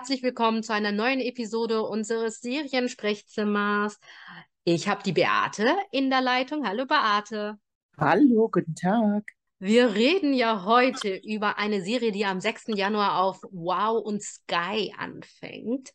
herzlich 0.00 0.22
willkommen 0.22 0.62
zu 0.62 0.72
einer 0.72 0.92
neuen 0.92 1.20
Episode 1.20 1.82
unseres 1.82 2.40
Seriensprechzimmers. 2.40 3.98
Ich 4.64 4.88
habe 4.88 5.02
die 5.02 5.12
Beate 5.12 5.66
in 5.90 6.08
der 6.08 6.22
Leitung. 6.22 6.66
Hallo 6.66 6.86
Beate. 6.86 7.58
Hallo, 7.98 8.48
guten 8.50 8.74
Tag. 8.74 9.24
Wir 9.58 9.94
reden 9.94 10.32
ja 10.32 10.64
heute 10.64 11.16
über 11.16 11.58
eine 11.58 11.82
Serie, 11.82 12.12
die 12.12 12.24
am 12.24 12.40
6. 12.40 12.68
Januar 12.68 13.18
auf 13.18 13.42
Wow 13.50 14.02
und 14.02 14.22
Sky 14.22 14.94
anfängt. 14.96 15.90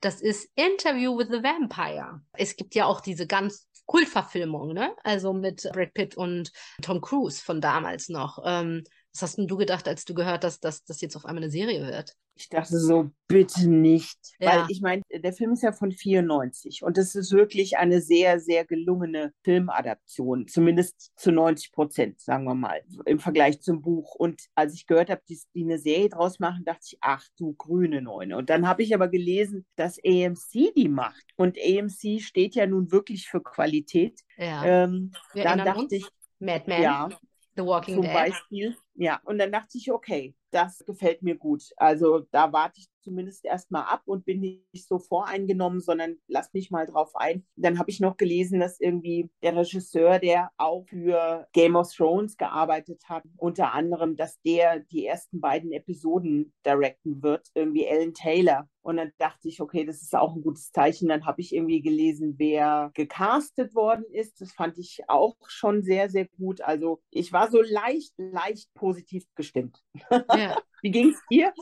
Das 0.00 0.22
ist 0.22 0.48
Interview 0.54 1.18
with 1.18 1.28
the 1.30 1.42
Vampire. 1.42 2.22
Es 2.32 2.56
gibt 2.56 2.74
ja 2.74 2.86
auch 2.86 3.02
diese 3.02 3.26
ganz 3.26 3.68
Kultverfilmung, 3.84 4.72
ne? 4.72 4.96
Also 5.04 5.34
mit 5.34 5.68
Brad 5.74 5.92
Pitt 5.92 6.16
und 6.16 6.52
Tom 6.80 7.02
Cruise 7.02 7.42
von 7.44 7.60
damals 7.60 8.08
noch. 8.08 8.38
Ähm, 8.46 8.84
was 9.12 9.22
hast 9.22 9.38
denn 9.38 9.46
du 9.46 9.56
gedacht, 9.56 9.86
als 9.88 10.04
du 10.04 10.14
gehört 10.14 10.44
hast, 10.44 10.60
dass 10.64 10.84
das 10.84 11.00
jetzt 11.00 11.16
auf 11.16 11.26
einmal 11.26 11.42
eine 11.42 11.52
Serie 11.52 11.86
wird? 11.86 12.16
Ich 12.34 12.48
dachte 12.48 12.78
so, 12.78 13.10
bitte 13.28 13.68
nicht. 13.68 14.18
Ja. 14.38 14.62
Weil 14.62 14.66
ich 14.70 14.80
meine, 14.80 15.02
der 15.12 15.34
Film 15.34 15.52
ist 15.52 15.62
ja 15.62 15.72
von 15.72 15.92
94 15.92 16.82
und 16.82 16.96
es 16.96 17.14
ist 17.14 17.30
wirklich 17.32 17.76
eine 17.76 18.00
sehr, 18.00 18.40
sehr 18.40 18.64
gelungene 18.64 19.34
Filmadaption. 19.44 20.48
Zumindest 20.48 21.12
zu 21.16 21.30
90 21.30 21.72
Prozent, 21.72 22.20
sagen 22.20 22.44
wir 22.44 22.54
mal, 22.54 22.80
im 23.04 23.18
Vergleich 23.18 23.60
zum 23.60 23.82
Buch. 23.82 24.14
Und 24.14 24.46
als 24.54 24.72
ich 24.72 24.86
gehört 24.86 25.10
habe, 25.10 25.20
dass 25.28 25.46
die 25.54 25.62
eine 25.62 25.78
Serie 25.78 26.08
draus 26.08 26.38
machen, 26.38 26.64
dachte 26.64 26.86
ich, 26.86 26.98
ach 27.02 27.24
du 27.36 27.52
grüne 27.52 28.00
Neune. 28.00 28.38
Und 28.38 28.48
dann 28.48 28.66
habe 28.66 28.82
ich 28.82 28.94
aber 28.94 29.08
gelesen, 29.08 29.66
dass 29.76 29.98
AMC 29.98 30.72
die 30.74 30.88
macht. 30.88 31.26
Und 31.36 31.58
AMC 31.58 32.22
steht 32.22 32.54
ja 32.54 32.66
nun 32.66 32.90
wirklich 32.90 33.28
für 33.28 33.42
Qualität. 33.42 34.20
Ja. 34.38 34.64
Ähm, 34.64 35.12
dann 35.34 35.58
dachte 35.58 35.80
uns. 35.82 35.92
ich, 35.92 36.06
Mad 36.38 36.64
Men, 36.66 36.82
ja, 36.82 37.08
The 37.56 37.62
Walking 37.62 37.96
zum 37.96 38.04
Dead. 38.04 38.12
Beispiel. 38.14 38.76
Ja, 39.02 39.20
und 39.24 39.38
dann 39.38 39.50
dachte 39.50 39.78
ich, 39.78 39.90
okay, 39.90 40.36
das 40.52 40.84
gefällt 40.86 41.22
mir 41.22 41.36
gut. 41.36 41.64
Also 41.76 42.20
da 42.30 42.52
warte 42.52 42.78
ich 42.78 42.86
zumindest 43.02 43.44
erstmal 43.44 43.84
ab 43.84 44.02
und 44.06 44.24
bin 44.24 44.38
nicht 44.40 44.86
so 44.86 44.98
voreingenommen, 45.00 45.80
sondern 45.80 46.18
lass 46.28 46.52
mich 46.52 46.70
mal 46.70 46.86
drauf 46.86 47.16
ein. 47.16 47.44
Dann 47.56 47.80
habe 47.80 47.90
ich 47.90 47.98
noch 47.98 48.16
gelesen, 48.16 48.60
dass 48.60 48.78
irgendwie 48.78 49.28
der 49.42 49.56
Regisseur, 49.56 50.20
der 50.20 50.50
auch 50.56 50.84
für 50.86 51.48
Game 51.52 51.74
of 51.74 51.92
Thrones 51.92 52.36
gearbeitet 52.36 53.02
hat, 53.08 53.24
unter 53.38 53.72
anderem, 53.72 54.14
dass 54.14 54.40
der 54.42 54.80
die 54.80 55.04
ersten 55.04 55.40
beiden 55.40 55.72
Episoden 55.72 56.54
directen 56.64 57.22
wird, 57.22 57.48
irgendwie 57.54 57.88
Alan 57.88 58.14
Taylor. 58.14 58.68
Und 58.82 58.96
dann 58.96 59.12
dachte 59.18 59.48
ich, 59.48 59.60
okay, 59.60 59.84
das 59.84 60.02
ist 60.02 60.14
auch 60.14 60.34
ein 60.34 60.42
gutes 60.42 60.72
Zeichen. 60.72 61.08
Dann 61.08 61.24
habe 61.24 61.40
ich 61.40 61.54
irgendwie 61.54 61.82
gelesen, 61.82 62.34
wer 62.38 62.90
gecastet 62.94 63.74
worden 63.74 64.04
ist. 64.10 64.40
Das 64.40 64.52
fand 64.52 64.76
ich 64.78 65.02
auch 65.08 65.36
schon 65.46 65.82
sehr, 65.82 66.10
sehr 66.10 66.26
gut. 66.36 66.60
Also 66.60 67.00
ich 67.10 67.32
war 67.32 67.50
so 67.50 67.60
leicht, 67.62 68.12
leicht 68.18 68.72
positiv 68.74 68.91
gestimmt. 69.34 69.78
Ja. 70.10 70.56
Wie 70.82 70.90
ging 70.90 71.10
es 71.10 71.20
dir? 71.30 71.52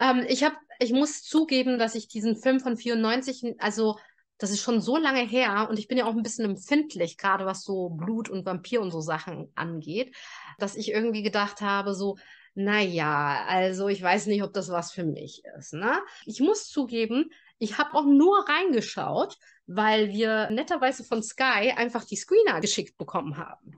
Ähm, 0.00 0.24
ich 0.28 0.44
habe, 0.44 0.56
ich 0.78 0.92
muss 0.92 1.22
zugeben, 1.22 1.78
dass 1.78 1.94
ich 1.94 2.08
diesen 2.08 2.36
Film 2.36 2.60
von 2.60 2.76
94, 2.76 3.56
also 3.58 3.98
das 4.38 4.50
ist 4.50 4.62
schon 4.62 4.80
so 4.80 4.96
lange 4.96 5.20
her 5.20 5.68
und 5.70 5.78
ich 5.78 5.86
bin 5.86 5.98
ja 5.98 6.04
auch 6.04 6.16
ein 6.16 6.22
bisschen 6.22 6.44
empfindlich, 6.44 7.16
gerade 7.16 7.46
was 7.46 7.62
so 7.62 7.90
Blut 7.90 8.28
und 8.28 8.44
Vampir 8.44 8.80
und 8.80 8.90
so 8.90 9.00
Sachen 9.00 9.52
angeht, 9.54 10.16
dass 10.58 10.74
ich 10.74 10.90
irgendwie 10.90 11.22
gedacht 11.22 11.60
habe, 11.60 11.94
so, 11.94 12.16
naja, 12.54 13.44
also 13.46 13.88
ich 13.88 14.02
weiß 14.02 14.26
nicht, 14.26 14.42
ob 14.42 14.52
das 14.52 14.68
was 14.68 14.92
für 14.92 15.04
mich 15.04 15.42
ist, 15.58 15.74
ne? 15.74 16.02
Ich 16.26 16.40
muss 16.40 16.68
zugeben, 16.68 17.30
ich 17.62 17.78
habe 17.78 17.94
auch 17.94 18.04
nur 18.04 18.48
reingeschaut, 18.48 19.38
weil 19.68 20.08
wir 20.08 20.50
netterweise 20.50 21.04
von 21.04 21.22
Sky 21.22 21.72
einfach 21.76 22.04
die 22.04 22.16
Screener 22.16 22.60
geschickt 22.60 22.98
bekommen 22.98 23.36
haben. 23.36 23.76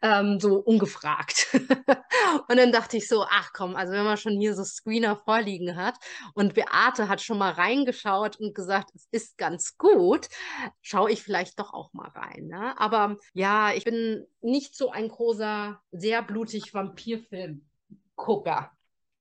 Ähm, 0.00 0.40
so 0.40 0.56
ungefragt. 0.56 1.48
und 2.48 2.56
dann 2.56 2.72
dachte 2.72 2.96
ich 2.96 3.06
so, 3.06 3.26
ach 3.28 3.50
komm, 3.52 3.76
also 3.76 3.92
wenn 3.92 4.06
man 4.06 4.16
schon 4.16 4.40
hier 4.40 4.54
so 4.54 4.64
Screener 4.64 5.14
vorliegen 5.14 5.76
hat 5.76 5.96
und 6.32 6.54
Beate 6.54 7.10
hat 7.10 7.20
schon 7.20 7.36
mal 7.36 7.52
reingeschaut 7.52 8.40
und 8.40 8.54
gesagt, 8.54 8.92
es 8.94 9.06
ist 9.10 9.36
ganz 9.36 9.76
gut, 9.76 10.28
schaue 10.80 11.10
ich 11.10 11.22
vielleicht 11.22 11.60
doch 11.60 11.74
auch 11.74 11.92
mal 11.92 12.08
rein. 12.08 12.46
Ne? 12.46 12.80
Aber 12.80 13.18
ja, 13.34 13.74
ich 13.74 13.84
bin 13.84 14.26
nicht 14.40 14.74
so 14.74 14.90
ein 14.90 15.08
großer, 15.08 15.82
sehr 15.92 16.22
blutig 16.22 16.72
Vampirfilm-Gucker. 16.72 18.72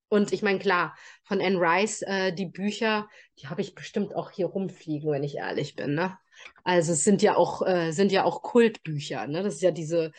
Und 0.10 0.32
ich 0.32 0.42
meine, 0.42 0.60
klar, 0.60 0.96
von 1.24 1.42
Anne 1.42 1.60
Rice, 1.60 2.02
äh, 2.04 2.32
die 2.34 2.46
Bücher, 2.46 3.10
die 3.40 3.48
habe 3.48 3.62
ich 3.62 3.76
bestimmt 3.76 4.16
auch 4.16 4.32
hier 4.32 4.48
rumfliegen, 4.48 5.12
wenn 5.12 5.24
ich 5.24 5.36
ehrlich 5.36 5.76
bin, 5.76 5.96
ne? 5.96 6.18
Also 6.64 6.94
es 6.94 7.04
sind 7.04 7.22
ja 7.22 7.36
auch, 7.36 7.66
äh, 7.66 7.92
sind 7.92 8.12
ja 8.12 8.24
auch 8.24 8.42
Kultbücher, 8.42 9.28
ne? 9.28 9.44
Das 9.44 9.56
ist 9.56 9.62
ja 9.62 9.72
diese 9.72 10.12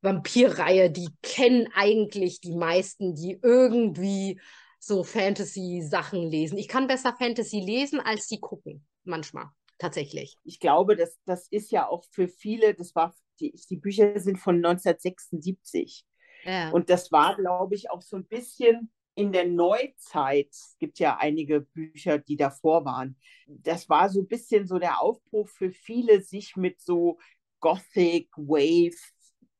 Vampirreihe, 0.00 0.90
die 0.90 1.08
kennen 1.22 1.68
eigentlich 1.74 2.40
die 2.40 2.54
meisten, 2.54 3.14
die 3.14 3.38
irgendwie 3.42 4.40
so 4.78 5.02
Fantasy-Sachen 5.02 6.30
lesen. 6.30 6.58
Ich 6.58 6.68
kann 6.68 6.86
besser 6.86 7.14
Fantasy 7.18 7.60
lesen, 7.60 8.00
als 8.00 8.28
sie 8.28 8.38
gucken, 8.38 8.86
manchmal, 9.04 9.46
tatsächlich. 9.78 10.38
Ich 10.44 10.60
glaube, 10.60 10.96
das, 10.96 11.18
das 11.24 11.48
ist 11.48 11.70
ja 11.70 11.88
auch 11.88 12.04
für 12.10 12.28
viele, 12.28 12.74
das 12.74 12.94
war, 12.94 13.14
die, 13.40 13.58
die 13.68 13.76
Bücher 13.76 14.20
sind 14.20 14.38
von 14.38 14.56
1976. 14.56 16.04
Ja. 16.44 16.70
Und 16.70 16.90
das 16.90 17.10
war, 17.10 17.36
glaube 17.36 17.74
ich, 17.74 17.90
auch 17.90 18.02
so 18.02 18.16
ein 18.16 18.26
bisschen 18.26 18.90
in 19.14 19.32
der 19.32 19.46
Neuzeit. 19.46 20.48
Es 20.50 20.76
gibt 20.78 20.98
ja 20.98 21.16
einige 21.18 21.60
Bücher, 21.60 22.18
die 22.18 22.36
davor 22.36 22.84
waren. 22.84 23.16
Das 23.46 23.88
war 23.88 24.08
so 24.08 24.20
ein 24.20 24.28
bisschen 24.28 24.66
so 24.66 24.78
der 24.78 25.00
Aufbruch 25.00 25.48
für 25.48 25.70
viele, 25.70 26.20
sich 26.20 26.56
mit 26.56 26.80
so 26.80 27.18
Gothic, 27.60 28.28
Wave 28.36 28.96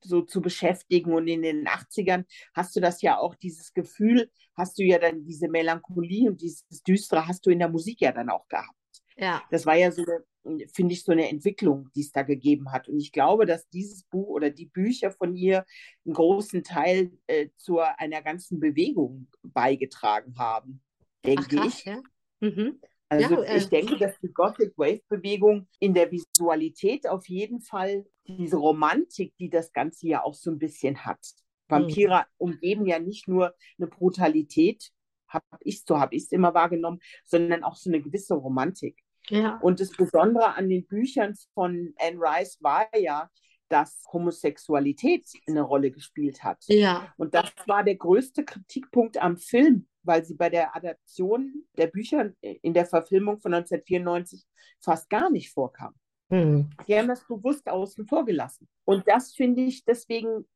so 0.00 0.22
zu 0.22 0.40
beschäftigen. 0.40 1.12
Und 1.12 1.28
in 1.28 1.42
den 1.42 1.66
80ern 1.66 2.24
hast 2.54 2.76
du 2.76 2.80
das 2.80 3.02
ja 3.02 3.18
auch, 3.18 3.34
dieses 3.34 3.72
Gefühl, 3.72 4.30
hast 4.56 4.78
du 4.78 4.82
ja 4.82 4.98
dann 4.98 5.24
diese 5.24 5.48
Melancholie 5.48 6.28
und 6.28 6.40
dieses 6.40 6.82
Düstere 6.82 7.26
hast 7.26 7.46
du 7.46 7.50
in 7.50 7.58
der 7.58 7.68
Musik 7.68 8.00
ja 8.00 8.12
dann 8.12 8.30
auch 8.30 8.46
gehabt. 8.48 8.68
ja. 9.16 9.42
Das 9.50 9.66
war 9.66 9.76
ja 9.76 9.90
so 9.90 10.02
eine, 10.02 10.24
finde 10.72 10.94
ich, 10.94 11.04
so 11.04 11.12
eine 11.12 11.28
Entwicklung, 11.28 11.88
die 11.94 12.02
es 12.02 12.12
da 12.12 12.22
gegeben 12.22 12.72
hat. 12.72 12.88
Und 12.88 13.00
ich 13.00 13.12
glaube, 13.12 13.46
dass 13.46 13.68
dieses 13.68 14.04
Buch 14.04 14.28
oder 14.28 14.50
die 14.50 14.66
Bücher 14.66 15.10
von 15.10 15.34
ihr 15.34 15.64
einen 16.04 16.14
großen 16.14 16.62
Teil 16.62 17.12
äh, 17.26 17.48
zu 17.56 17.80
einer 17.80 18.22
ganzen 18.22 18.60
Bewegung 18.60 19.28
beigetragen 19.42 20.34
haben, 20.38 20.82
Ach 21.22 21.26
denke 21.26 21.56
krass, 21.56 21.78
ich. 21.78 21.84
ja. 21.84 22.02
Mhm. 22.40 22.80
Also 23.08 23.34
Ja, 23.36 23.42
äh, 23.42 23.58
ich 23.58 23.68
denke, 23.68 23.96
dass 23.98 24.18
die 24.20 24.32
Gothic 24.32 24.72
Wave 24.76 25.02
Bewegung 25.08 25.68
in 25.78 25.94
der 25.94 26.10
Visualität 26.10 27.08
auf 27.08 27.28
jeden 27.28 27.60
Fall 27.60 28.06
diese 28.26 28.56
Romantik, 28.56 29.34
die 29.38 29.50
das 29.50 29.72
Ganze 29.72 30.08
ja 30.08 30.24
auch 30.24 30.34
so 30.34 30.50
ein 30.50 30.58
bisschen 30.58 31.04
hat. 31.04 31.20
Vampire 31.68 32.26
umgeben 32.38 32.86
ja 32.86 32.98
nicht 32.98 33.28
nur 33.28 33.54
eine 33.78 33.86
Brutalität, 33.88 34.90
habe 35.28 35.44
ich 35.60 35.84
so 35.84 35.98
habe 35.98 36.14
ich 36.14 36.24
es 36.24 36.32
immer 36.32 36.54
wahrgenommen, 36.54 37.00
sondern 37.24 37.64
auch 37.64 37.76
so 37.76 37.90
eine 37.90 38.00
gewisse 38.00 38.34
Romantik. 38.34 38.98
Ja. 39.28 39.58
Und 39.62 39.80
das 39.80 39.90
Besondere 39.90 40.54
an 40.54 40.68
den 40.68 40.86
Büchern 40.86 41.34
von 41.54 41.94
Anne 41.98 42.18
Rice 42.18 42.58
war 42.60 42.86
ja, 42.96 43.30
dass 43.68 44.04
Homosexualität 44.12 45.26
eine 45.48 45.62
Rolle 45.62 45.90
gespielt 45.90 46.44
hat. 46.44 46.62
Ja. 46.66 47.12
Und 47.16 47.34
das 47.34 47.52
war 47.66 47.82
der 47.82 47.96
größte 47.96 48.44
Kritikpunkt 48.44 49.18
am 49.18 49.36
Film, 49.36 49.88
weil 50.02 50.24
sie 50.24 50.34
bei 50.34 50.50
der 50.50 50.76
Adaption 50.76 51.64
der 51.76 51.86
Bücher 51.86 52.32
in 52.40 52.74
der 52.74 52.86
Verfilmung 52.86 53.40
von 53.40 53.54
1994 53.54 54.44
fast 54.80 55.08
gar 55.08 55.30
nicht 55.30 55.50
vorkam. 55.50 55.94
Hm. 56.30 56.70
Die 56.86 56.96
haben 56.96 57.08
das 57.08 57.26
bewusst 57.26 57.68
außen 57.68 58.06
vor 58.06 58.24
gelassen. 58.24 58.68
Und 58.84 59.08
das 59.08 59.32
finde 59.32 59.62
ich, 59.62 59.84
deswegen 59.84 60.46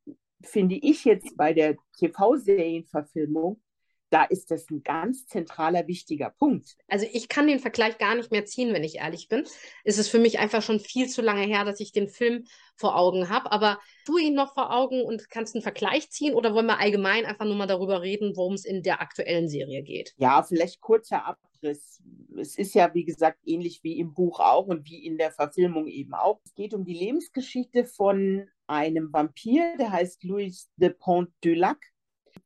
finde 0.42 0.76
ich 0.76 1.04
jetzt 1.04 1.36
bei 1.36 1.52
der 1.52 1.76
TV-Serienverfilmung, 1.98 3.60
da 4.10 4.24
ist 4.24 4.50
das 4.50 4.70
ein 4.70 4.82
ganz 4.82 5.26
zentraler, 5.26 5.86
wichtiger 5.86 6.30
Punkt. 6.30 6.76
Also 6.88 7.06
ich 7.12 7.28
kann 7.28 7.46
den 7.46 7.58
Vergleich 7.58 7.98
gar 7.98 8.14
nicht 8.14 8.30
mehr 8.30 8.44
ziehen, 8.44 8.72
wenn 8.72 8.84
ich 8.84 8.96
ehrlich 8.96 9.28
bin. 9.28 9.44
Es 9.84 9.98
ist 9.98 10.08
für 10.08 10.18
mich 10.18 10.38
einfach 10.38 10.62
schon 10.62 10.80
viel 10.80 11.08
zu 11.08 11.22
lange 11.22 11.42
her, 11.42 11.64
dass 11.64 11.80
ich 11.80 11.92
den 11.92 12.08
Film 12.08 12.44
vor 12.76 12.96
Augen 12.96 13.28
habe. 13.28 13.52
Aber 13.52 13.78
du 14.06 14.18
ihn 14.18 14.34
noch 14.34 14.54
vor 14.54 14.72
Augen 14.72 15.02
und 15.02 15.28
kannst 15.30 15.54
einen 15.54 15.62
Vergleich 15.62 16.10
ziehen 16.10 16.34
oder 16.34 16.54
wollen 16.54 16.66
wir 16.66 16.80
allgemein 16.80 17.26
einfach 17.26 17.44
nur 17.44 17.56
mal 17.56 17.66
darüber 17.66 18.02
reden, 18.02 18.36
worum 18.36 18.54
es 18.54 18.64
in 18.64 18.82
der 18.82 19.00
aktuellen 19.00 19.48
Serie 19.48 19.82
geht? 19.82 20.14
Ja, 20.16 20.42
vielleicht 20.42 20.80
kurzer 20.80 21.26
Abriss. 21.26 22.02
Es 22.36 22.56
ist 22.56 22.74
ja, 22.74 22.94
wie 22.94 23.04
gesagt, 23.04 23.40
ähnlich 23.44 23.82
wie 23.82 23.98
im 23.98 24.14
Buch 24.14 24.40
auch 24.40 24.66
und 24.66 24.88
wie 24.88 25.04
in 25.04 25.18
der 25.18 25.32
Verfilmung 25.32 25.86
eben 25.88 26.14
auch. 26.14 26.40
Es 26.44 26.54
geht 26.54 26.72
um 26.72 26.84
die 26.84 26.94
Lebensgeschichte 26.94 27.84
von 27.84 28.48
einem 28.66 29.12
Vampir, 29.12 29.76
der 29.78 29.90
heißt 29.90 30.24
Louis 30.24 30.70
de 30.76 30.90
Pont 30.90 31.30
du 31.40 31.54
Lac, 31.54 31.78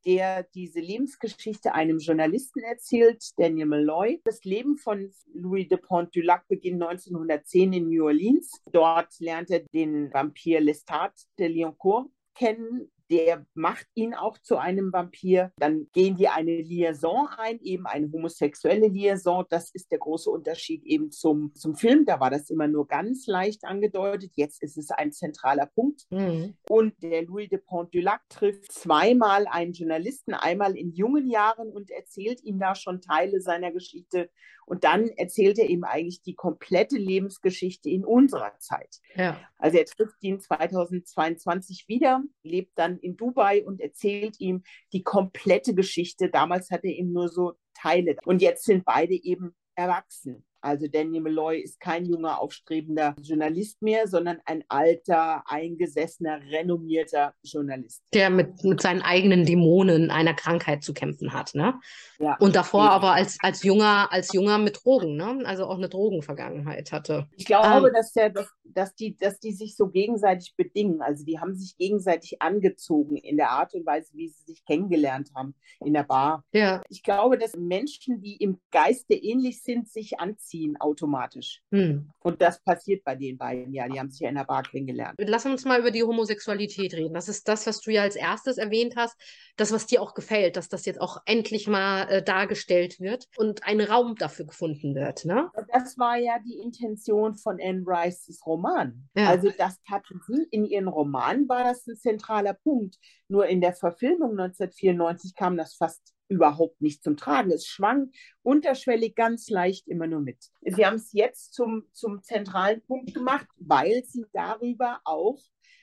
der 0.04 0.44
diese 0.54 0.80
Lebensgeschichte 0.80 1.74
einem 1.74 1.98
Journalisten 1.98 2.60
erzählt, 2.60 3.22
Daniel 3.36 3.66
Malloy. 3.66 4.20
Das 4.24 4.44
Leben 4.44 4.76
von 4.76 5.12
Louis 5.34 5.68
de 5.68 5.78
Pont 5.78 6.14
du 6.14 6.20
Lac 6.20 6.46
beginnt 6.48 6.82
1910 6.82 7.72
in 7.72 7.88
New 7.88 8.04
Orleans. 8.04 8.60
Dort 8.72 9.18
lernt 9.20 9.50
er 9.50 9.60
den 9.72 10.12
Vampir 10.12 10.60
Lestat 10.60 11.14
de 11.38 11.48
Lioncourt 11.48 12.10
kennen, 12.34 12.90
der 13.10 13.46
macht 13.54 13.86
ihn 13.94 14.14
auch 14.14 14.38
zu 14.38 14.56
einem 14.56 14.92
Vampir. 14.92 15.52
Dann 15.56 15.88
gehen 15.92 16.16
die 16.16 16.28
eine 16.28 16.62
Liaison 16.62 17.28
ein, 17.36 17.60
eben 17.60 17.86
eine 17.86 18.10
homosexuelle 18.10 18.88
Liaison. 18.88 19.44
Das 19.48 19.70
ist 19.70 19.90
der 19.90 19.98
große 19.98 20.30
Unterschied 20.30 20.84
eben 20.84 21.10
zum, 21.10 21.54
zum 21.54 21.74
Film. 21.74 22.04
Da 22.04 22.20
war 22.20 22.30
das 22.30 22.50
immer 22.50 22.68
nur 22.68 22.86
ganz 22.86 23.26
leicht 23.26 23.64
angedeutet. 23.64 24.32
Jetzt 24.34 24.62
ist 24.62 24.76
es 24.76 24.90
ein 24.90 25.12
zentraler 25.12 25.66
Punkt. 25.66 26.06
Mhm. 26.10 26.54
Und 26.68 27.02
der 27.02 27.24
Louis 27.24 27.48
de 27.48 27.58
Pont-du-Lac 27.58 28.22
trifft 28.28 28.72
zweimal 28.72 29.46
einen 29.46 29.72
Journalisten, 29.72 30.34
einmal 30.34 30.76
in 30.76 30.92
jungen 30.92 31.28
Jahren 31.28 31.70
und 31.70 31.90
erzählt 31.90 32.42
ihm 32.42 32.58
da 32.58 32.74
schon 32.74 33.00
Teile 33.00 33.40
seiner 33.40 33.72
Geschichte. 33.72 34.30
Und 34.66 34.84
dann 34.84 35.08
erzählt 35.08 35.58
er 35.58 35.68
ihm 35.68 35.84
eigentlich 35.84 36.22
die 36.22 36.34
komplette 36.34 36.96
Lebensgeschichte 36.96 37.90
in 37.90 38.04
unserer 38.04 38.58
Zeit. 38.58 39.00
Ja. 39.14 39.38
Also 39.58 39.78
er 39.78 39.84
trifft 39.84 40.22
ihn 40.22 40.40
2022 40.40 41.88
wieder, 41.88 42.22
lebt 42.42 42.78
dann 42.78 42.98
in 42.98 43.16
Dubai 43.16 43.64
und 43.64 43.80
erzählt 43.80 44.40
ihm 44.40 44.62
die 44.92 45.02
komplette 45.02 45.74
Geschichte. 45.74 46.30
Damals 46.30 46.70
hat 46.70 46.84
er 46.84 46.92
ihm 46.92 47.12
nur 47.12 47.28
so 47.28 47.54
Teile. 47.74 48.16
Und 48.24 48.42
jetzt 48.42 48.64
sind 48.64 48.84
beide 48.84 49.14
eben 49.14 49.54
erwachsen. 49.74 50.44
Also 50.62 50.86
Danny 50.86 51.18
Malloy 51.18 51.60
ist 51.60 51.80
kein 51.80 52.04
junger, 52.04 52.40
aufstrebender 52.40 53.16
Journalist 53.20 53.82
mehr, 53.82 54.06
sondern 54.06 54.38
ein 54.44 54.62
alter, 54.68 55.42
eingesessener, 55.46 56.40
renommierter 56.50 57.34
Journalist. 57.42 58.02
Der 58.14 58.30
mit, 58.30 58.62
mit 58.62 58.80
seinen 58.80 59.02
eigenen 59.02 59.44
Dämonen 59.44 60.12
einer 60.12 60.34
Krankheit 60.34 60.84
zu 60.84 60.94
kämpfen 60.94 61.32
hat, 61.32 61.54
ne? 61.54 61.74
Ja, 62.20 62.36
Und 62.38 62.54
davor 62.54 62.84
eben. 62.84 62.92
aber 62.92 63.12
als, 63.12 63.38
als 63.40 63.64
junger, 63.64 64.12
als 64.12 64.32
junger 64.32 64.58
mit 64.58 64.84
Drogen, 64.84 65.16
ne? 65.16 65.40
Also 65.44 65.66
auch 65.66 65.78
eine 65.78 65.88
Drogenvergangenheit 65.88 66.92
hatte. 66.92 67.26
Ich 67.36 67.44
glaube, 67.44 67.88
ähm, 67.88 67.94
dass, 67.94 68.12
der, 68.12 68.32
dass, 68.64 68.94
die, 68.94 69.16
dass 69.16 69.40
die 69.40 69.52
sich 69.52 69.74
so 69.74 69.88
gegenseitig 69.88 70.54
bedingen. 70.56 71.02
Also 71.02 71.24
die 71.24 71.40
haben 71.40 71.56
sich 71.56 71.76
gegenseitig 71.76 72.40
angezogen 72.40 73.16
in 73.16 73.36
der 73.36 73.50
Art 73.50 73.74
und 73.74 73.84
Weise, 73.84 74.12
wie 74.14 74.28
sie 74.28 74.44
sich 74.44 74.64
kennengelernt 74.64 75.30
haben 75.34 75.56
in 75.84 75.92
der 75.92 76.04
Bar. 76.04 76.44
Ja. 76.52 76.82
Ich 76.88 77.02
glaube, 77.02 77.36
dass 77.36 77.56
Menschen, 77.56 78.20
die 78.20 78.36
im 78.36 78.60
Geiste 78.70 79.14
ähnlich 79.14 79.64
sind, 79.64 79.88
sich 79.88 80.20
anziehen 80.20 80.51
anziehen 80.52 80.76
automatisch. 80.78 81.62
Hm. 81.70 82.10
Und 82.20 82.42
das 82.42 82.62
passiert 82.62 83.04
bei 83.04 83.14
den 83.14 83.38
beiden, 83.38 83.72
ja. 83.72 83.88
Die 83.88 83.98
haben 83.98 84.10
sich 84.10 84.20
ja 84.20 84.28
in 84.28 84.34
der 84.34 84.44
Bar 84.44 84.62
kennengelernt. 84.62 85.14
Lass 85.18 85.46
uns 85.46 85.64
mal 85.64 85.80
über 85.80 85.90
die 85.90 86.02
Homosexualität 86.02 86.94
reden. 86.94 87.14
Das 87.14 87.28
ist 87.28 87.48
das, 87.48 87.66
was 87.66 87.80
du 87.80 87.90
ja 87.90 88.02
als 88.02 88.16
erstes 88.16 88.58
erwähnt 88.58 88.94
hast. 88.96 89.16
Das, 89.56 89.72
was 89.72 89.86
dir 89.86 90.02
auch 90.02 90.14
gefällt, 90.14 90.56
dass 90.56 90.68
das 90.68 90.84
jetzt 90.86 91.00
auch 91.00 91.18
endlich 91.26 91.68
mal 91.68 92.08
äh, 92.08 92.22
dargestellt 92.22 93.00
wird 93.00 93.28
und 93.36 93.66
ein 93.66 93.80
Raum 93.80 94.16
dafür 94.16 94.46
gefunden 94.46 94.94
wird. 94.94 95.24
Ne? 95.24 95.50
Das 95.72 95.98
war 95.98 96.16
ja 96.16 96.38
die 96.44 96.58
Intention 96.58 97.34
von 97.34 97.58
Anne 97.60 97.84
Rices 97.86 98.44
Roman. 98.46 99.08
Ja. 99.14 99.28
Also 99.28 99.50
das 99.56 99.78
hatten 99.90 100.20
sie 100.26 100.46
in 100.50 100.64
ihren 100.64 100.88
Roman, 100.88 101.48
war 101.48 101.64
das 101.64 101.86
ein 101.86 101.96
zentraler 101.96 102.54
Punkt. 102.54 102.96
Nur 103.28 103.46
in 103.46 103.60
der 103.60 103.72
Verfilmung 103.72 104.32
1994 104.32 105.34
kam 105.34 105.56
das 105.56 105.74
fast 105.74 106.14
überhaupt 106.32 106.80
nicht 106.80 107.02
zum 107.02 107.16
Tragen. 107.16 107.50
Es 107.50 107.66
schwang 107.66 108.10
unterschwellig 108.42 109.14
ganz 109.14 109.48
leicht 109.50 109.88
immer 109.88 110.06
nur 110.06 110.20
mit. 110.20 110.50
Sie 110.62 110.84
haben 110.84 110.96
es 110.96 111.12
jetzt 111.12 111.54
zum, 111.54 111.84
zum 111.92 112.22
zentralen 112.22 112.82
Punkt 112.82 113.14
gemacht, 113.14 113.46
weil 113.58 114.02
sie 114.04 114.24
darüber 114.32 115.00
auch, 115.04 115.38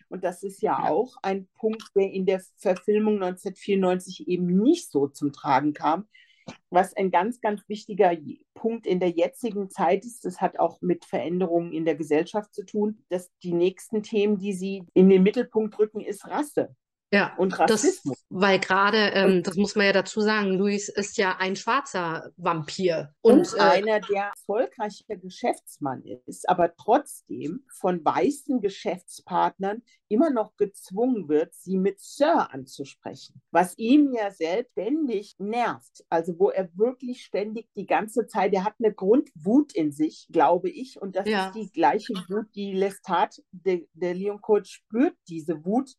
und 0.09 0.23
das 0.23 0.43
ist 0.43 0.61
ja 0.61 0.89
auch 0.89 1.15
ein 1.21 1.47
Punkt, 1.55 1.83
der 1.95 2.11
in 2.11 2.25
der 2.25 2.41
Verfilmung 2.57 3.15
1994 3.15 4.27
eben 4.27 4.47
nicht 4.47 4.91
so 4.91 5.07
zum 5.07 5.31
Tragen 5.31 5.73
kam, 5.73 6.07
was 6.69 6.95
ein 6.95 7.11
ganz, 7.11 7.41
ganz 7.41 7.61
wichtiger 7.67 8.15
Punkt 8.53 8.85
in 8.85 8.99
der 8.99 9.09
jetzigen 9.09 9.69
Zeit 9.69 10.05
ist, 10.05 10.25
das 10.25 10.41
hat 10.41 10.59
auch 10.59 10.81
mit 10.81 11.05
Veränderungen 11.05 11.73
in 11.73 11.85
der 11.85 11.95
Gesellschaft 11.95 12.53
zu 12.53 12.65
tun, 12.65 13.03
dass 13.09 13.31
die 13.43 13.53
nächsten 13.53 14.03
Themen, 14.03 14.37
die 14.39 14.53
sie 14.53 14.83
in 14.93 15.09
den 15.09 15.23
Mittelpunkt 15.23 15.77
rücken, 15.77 16.01
ist 16.01 16.25
Rasse. 16.25 16.75
Ja, 17.11 17.35
und 17.37 17.57
Rassismus. 17.57 18.19
Das, 18.19 18.25
weil 18.29 18.59
gerade, 18.59 18.97
ähm, 18.97 19.41
das 19.41 19.55
muss 19.55 19.75
man 19.75 19.87
ja 19.87 19.93
dazu 19.93 20.21
sagen, 20.21 20.53
Luis 20.53 20.89
ist 20.89 21.17
ja 21.17 21.37
ein 21.39 21.55
schwarzer 21.55 22.31
Vampir. 22.37 23.13
Und, 23.21 23.53
und 23.53 23.59
äh, 23.59 23.61
einer, 23.61 23.99
der 23.99 24.31
erfolgreicher 24.35 25.17
Geschäftsmann 25.17 26.03
ist, 26.27 26.47
aber 26.47 26.75
trotzdem 26.75 27.65
von 27.73 28.05
weißen 28.05 28.61
Geschäftspartnern 28.61 29.81
immer 30.07 30.29
noch 30.29 30.55
gezwungen 30.55 31.27
wird, 31.29 31.53
sie 31.55 31.77
mit 31.77 31.99
Sir 31.99 32.53
anzusprechen. 32.53 33.41
Was 33.49 33.75
ihm 33.77 34.13
ja 34.13 34.29
selbstständig 34.29 35.35
nervt. 35.39 36.05
Also 36.09 36.37
wo 36.37 36.49
er 36.49 36.69
wirklich 36.77 37.23
ständig 37.23 37.69
die 37.75 37.87
ganze 37.87 38.27
Zeit, 38.27 38.53
er 38.53 38.63
hat 38.63 38.75
eine 38.79 38.93
Grundwut 38.93 39.73
in 39.73 39.91
sich, 39.91 40.27
glaube 40.31 40.69
ich. 40.69 41.01
Und 41.01 41.15
das 41.15 41.27
ja. 41.27 41.47
ist 41.47 41.55
die 41.55 41.71
gleiche 41.71 42.13
Wut, 42.27 42.47
die 42.53 42.73
Lestat, 42.73 43.41
der, 43.51 43.79
der 43.93 44.13
Leon 44.13 44.41
Coach 44.41 44.71
spürt 44.71 45.15
diese 45.27 45.65
Wut 45.65 45.95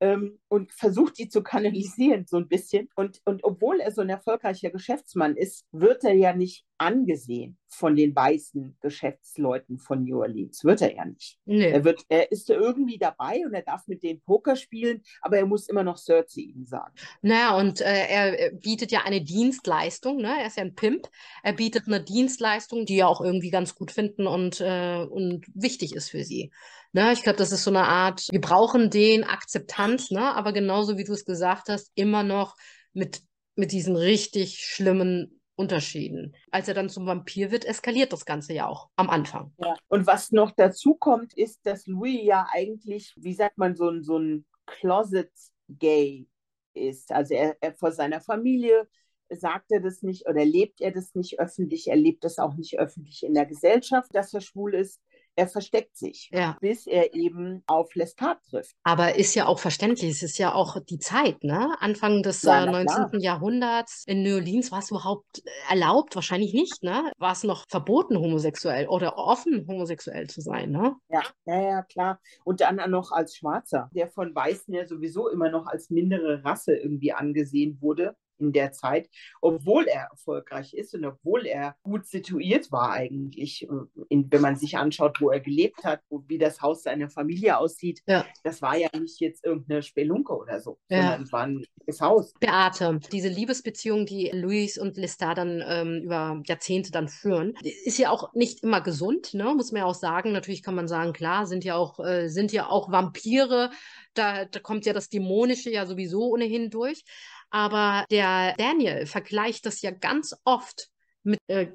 ähm, 0.00 0.38
und 0.48 0.72
versucht, 0.72 1.18
die 1.18 1.28
zu 1.28 1.42
kanalisieren 1.42 2.26
so 2.26 2.38
ein 2.38 2.48
bisschen. 2.48 2.88
Und, 2.94 3.20
und 3.24 3.44
obwohl 3.44 3.80
er 3.80 3.92
so 3.92 4.00
ein 4.00 4.08
erfolgreicher 4.08 4.70
Geschäftsmann 4.70 5.36
ist, 5.36 5.66
wird 5.72 6.04
er 6.04 6.14
ja 6.14 6.34
nicht 6.34 6.64
angesehen 6.78 7.58
von 7.68 7.94
den 7.94 8.16
weißen 8.16 8.78
Geschäftsleuten 8.80 9.78
von 9.78 10.02
New 10.02 10.18
Orleans. 10.18 10.64
Wird 10.64 10.80
er 10.80 10.94
ja 10.94 11.04
nicht. 11.04 11.38
Nee. 11.44 11.70
Er, 11.70 11.84
wird, 11.84 12.02
er 12.08 12.32
ist 12.32 12.48
irgendwie 12.48 12.96
dabei 12.96 13.42
und 13.44 13.52
er 13.52 13.62
darf 13.62 13.86
mit 13.86 14.02
denen 14.02 14.22
Poker 14.22 14.56
spielen, 14.56 15.02
aber 15.20 15.36
er 15.36 15.46
muss 15.46 15.68
immer 15.68 15.84
noch 15.84 15.98
Sir 15.98 16.26
zu 16.26 16.40
ihnen 16.40 16.66
sagen. 16.66 16.94
Naja, 17.20 17.58
und 17.58 17.82
äh, 17.82 18.06
er 18.08 18.50
bietet 18.52 18.90
ja 18.90 19.02
eine 19.04 19.20
Dienstleistung. 19.20 20.16
Ne? 20.16 20.34
Er 20.40 20.46
ist 20.46 20.56
ja 20.56 20.64
ein 20.64 20.74
Pimp. 20.74 21.08
Er 21.42 21.52
bietet 21.52 21.86
eine 21.86 22.02
Dienstleistung, 22.02 22.86
die 22.86 22.98
er 22.98 23.08
auch 23.08 23.20
irgendwie 23.20 23.50
ganz 23.50 23.74
gut 23.74 23.90
finden 23.90 24.26
und, 24.26 24.60
äh, 24.60 25.04
und 25.04 25.46
wichtig 25.54 25.94
ist 25.94 26.08
für 26.08 26.24
sie. 26.24 26.50
Ne? 26.92 27.12
Ich 27.12 27.22
glaube, 27.22 27.38
das 27.38 27.52
ist 27.52 27.64
so 27.64 27.70
eine 27.70 27.84
Art, 27.84 28.26
wir 28.30 28.40
brauchen 28.40 28.90
den 28.90 29.24
Akzeptanz, 29.24 30.10
ne? 30.10 30.34
aber 30.34 30.52
genauso 30.52 30.98
wie 30.98 31.04
du 31.04 31.12
es 31.12 31.24
gesagt 31.24 31.68
hast, 31.68 31.90
immer 31.94 32.22
noch 32.22 32.56
mit, 32.92 33.22
mit 33.54 33.72
diesen 33.72 33.96
richtig 33.96 34.58
schlimmen 34.58 35.40
Unterschieden. 35.54 36.34
Als 36.50 36.68
er 36.68 36.74
dann 36.74 36.88
zum 36.88 37.06
Vampir 37.06 37.50
wird, 37.50 37.66
eskaliert 37.66 38.14
das 38.14 38.24
Ganze 38.24 38.54
ja 38.54 38.66
auch 38.66 38.88
am 38.96 39.10
Anfang. 39.10 39.52
Ja. 39.58 39.74
Und 39.88 40.06
was 40.06 40.32
noch 40.32 40.52
dazu 40.56 40.94
kommt, 40.94 41.34
ist, 41.34 41.60
dass 41.64 41.86
Louis 41.86 42.20
ja 42.22 42.46
eigentlich, 42.50 43.12
wie 43.16 43.34
sagt 43.34 43.58
man, 43.58 43.76
so 43.76 43.90
ein, 43.90 44.02
so 44.02 44.18
ein 44.18 44.46
Closet-Gay 44.64 46.26
ist. 46.72 47.12
Also 47.12 47.34
er, 47.34 47.56
er 47.60 47.74
vor 47.74 47.92
seiner 47.92 48.22
Familie 48.22 48.88
sagt 49.28 49.70
er 49.70 49.80
das 49.80 50.02
nicht 50.02 50.26
oder 50.28 50.44
lebt 50.44 50.80
er 50.80 50.92
das 50.92 51.14
nicht 51.14 51.38
öffentlich, 51.38 51.88
er 51.88 51.96
lebt 51.96 52.24
das 52.24 52.38
auch 52.38 52.54
nicht 52.54 52.78
öffentlich 52.78 53.22
in 53.22 53.34
der 53.34 53.46
Gesellschaft, 53.46 54.08
dass 54.14 54.32
er 54.34 54.40
schwul 54.40 54.74
ist 54.74 55.00
er 55.40 55.48
versteckt 55.48 55.96
sich, 55.96 56.28
ja. 56.32 56.58
bis 56.60 56.86
er 56.86 57.14
eben 57.14 57.62
auf 57.66 57.94
Lestat 57.94 58.42
trifft. 58.50 58.76
Aber 58.82 59.14
ist 59.14 59.34
ja 59.34 59.46
auch 59.46 59.58
verständlich, 59.58 60.10
es 60.10 60.22
ist 60.22 60.36
ja 60.36 60.52
auch 60.52 60.76
die 60.80 60.98
Zeit, 60.98 61.42
ne? 61.42 61.76
Anfang 61.80 62.22
des 62.22 62.42
ja, 62.42 62.64
äh, 62.64 62.70
19. 62.70 62.86
Klar. 62.86 63.20
Jahrhunderts 63.20 64.04
in 64.06 64.22
New 64.22 64.34
Orleans 64.34 64.70
war 64.70 64.80
es 64.80 64.90
überhaupt 64.90 65.42
erlaubt? 65.70 66.14
Wahrscheinlich 66.14 66.52
nicht, 66.52 66.82
ne? 66.82 67.10
War 67.16 67.32
es 67.32 67.42
noch 67.42 67.64
verboten, 67.70 68.18
homosexuell 68.18 68.86
oder 68.86 69.16
offen 69.16 69.66
homosexuell 69.66 70.28
zu 70.28 70.42
sein, 70.42 70.72
ne? 70.72 70.94
Ja, 71.08 71.22
ja, 71.46 71.62
ja, 71.62 71.82
klar. 71.84 72.20
Und 72.44 72.60
dann 72.60 72.78
noch 72.90 73.10
als 73.10 73.34
Schwarzer, 73.34 73.88
der 73.94 74.08
von 74.08 74.34
Weißen 74.34 74.74
ja 74.74 74.86
sowieso 74.86 75.28
immer 75.28 75.48
noch 75.48 75.66
als 75.66 75.88
mindere 75.88 76.44
Rasse 76.44 76.76
irgendwie 76.76 77.14
angesehen 77.14 77.78
wurde 77.80 78.14
in 78.40 78.52
der 78.52 78.72
Zeit, 78.72 79.08
obwohl 79.40 79.86
er 79.86 80.08
erfolgreich 80.10 80.74
ist 80.74 80.94
und 80.94 81.04
obwohl 81.04 81.46
er 81.46 81.76
gut 81.82 82.06
situiert 82.06 82.70
war 82.72 82.92
eigentlich, 82.92 83.64
äh, 83.64 84.04
in, 84.08 84.30
wenn 84.30 84.40
man 84.40 84.56
sich 84.56 84.76
anschaut, 84.76 85.20
wo 85.20 85.30
er 85.30 85.40
gelebt 85.40 85.84
hat, 85.84 86.00
wo, 86.08 86.24
wie 86.26 86.38
das 86.38 86.60
Haus 86.60 86.82
seiner 86.82 87.10
Familie 87.10 87.58
aussieht. 87.58 88.02
Ja. 88.06 88.24
Das 88.44 88.62
war 88.62 88.76
ja 88.76 88.88
nicht 88.98 89.20
jetzt 89.20 89.44
irgendeine 89.44 89.82
Spelunke 89.82 90.36
oder 90.36 90.60
so, 90.60 90.78
ja. 90.88 91.02
sondern 91.02 91.22
es 91.22 91.32
war 91.32 91.42
ein 91.46 91.64
Haus. 92.00 92.32
Beate, 92.38 93.00
diese 93.10 93.28
Liebesbeziehung, 93.28 94.06
die 94.06 94.30
Luis 94.32 94.78
und 94.78 94.96
Lestat 94.96 95.38
dann 95.38 95.62
ähm, 95.66 96.02
über 96.04 96.40
Jahrzehnte 96.46 96.92
dann 96.92 97.08
führen, 97.08 97.54
ist 97.84 97.98
ja 97.98 98.10
auch 98.10 98.32
nicht 98.34 98.62
immer 98.62 98.80
gesund, 98.80 99.34
ne? 99.34 99.54
muss 99.56 99.72
man 99.72 99.80
ja 99.80 99.86
auch 99.86 99.94
sagen. 99.94 100.32
Natürlich 100.32 100.62
kann 100.62 100.74
man 100.74 100.88
sagen, 100.88 101.12
klar, 101.12 101.46
sind 101.46 101.64
ja 101.64 101.74
auch, 101.76 101.98
äh, 101.98 102.28
sind 102.28 102.52
ja 102.52 102.68
auch 102.68 102.90
Vampire, 102.92 103.70
da, 104.14 104.44
da 104.44 104.60
kommt 104.60 104.86
ja 104.86 104.92
das 104.92 105.08
Dämonische 105.08 105.70
ja 105.70 105.86
sowieso 105.86 106.30
ohnehin 106.30 106.70
durch. 106.70 107.04
Aber 107.50 108.04
der 108.10 108.54
Daniel 108.56 109.06
vergleicht 109.06 109.66
das 109.66 109.82
ja 109.82 109.90
ganz 109.90 110.34
oft 110.44 110.88
mit 111.22 111.38
äh, 111.48 111.66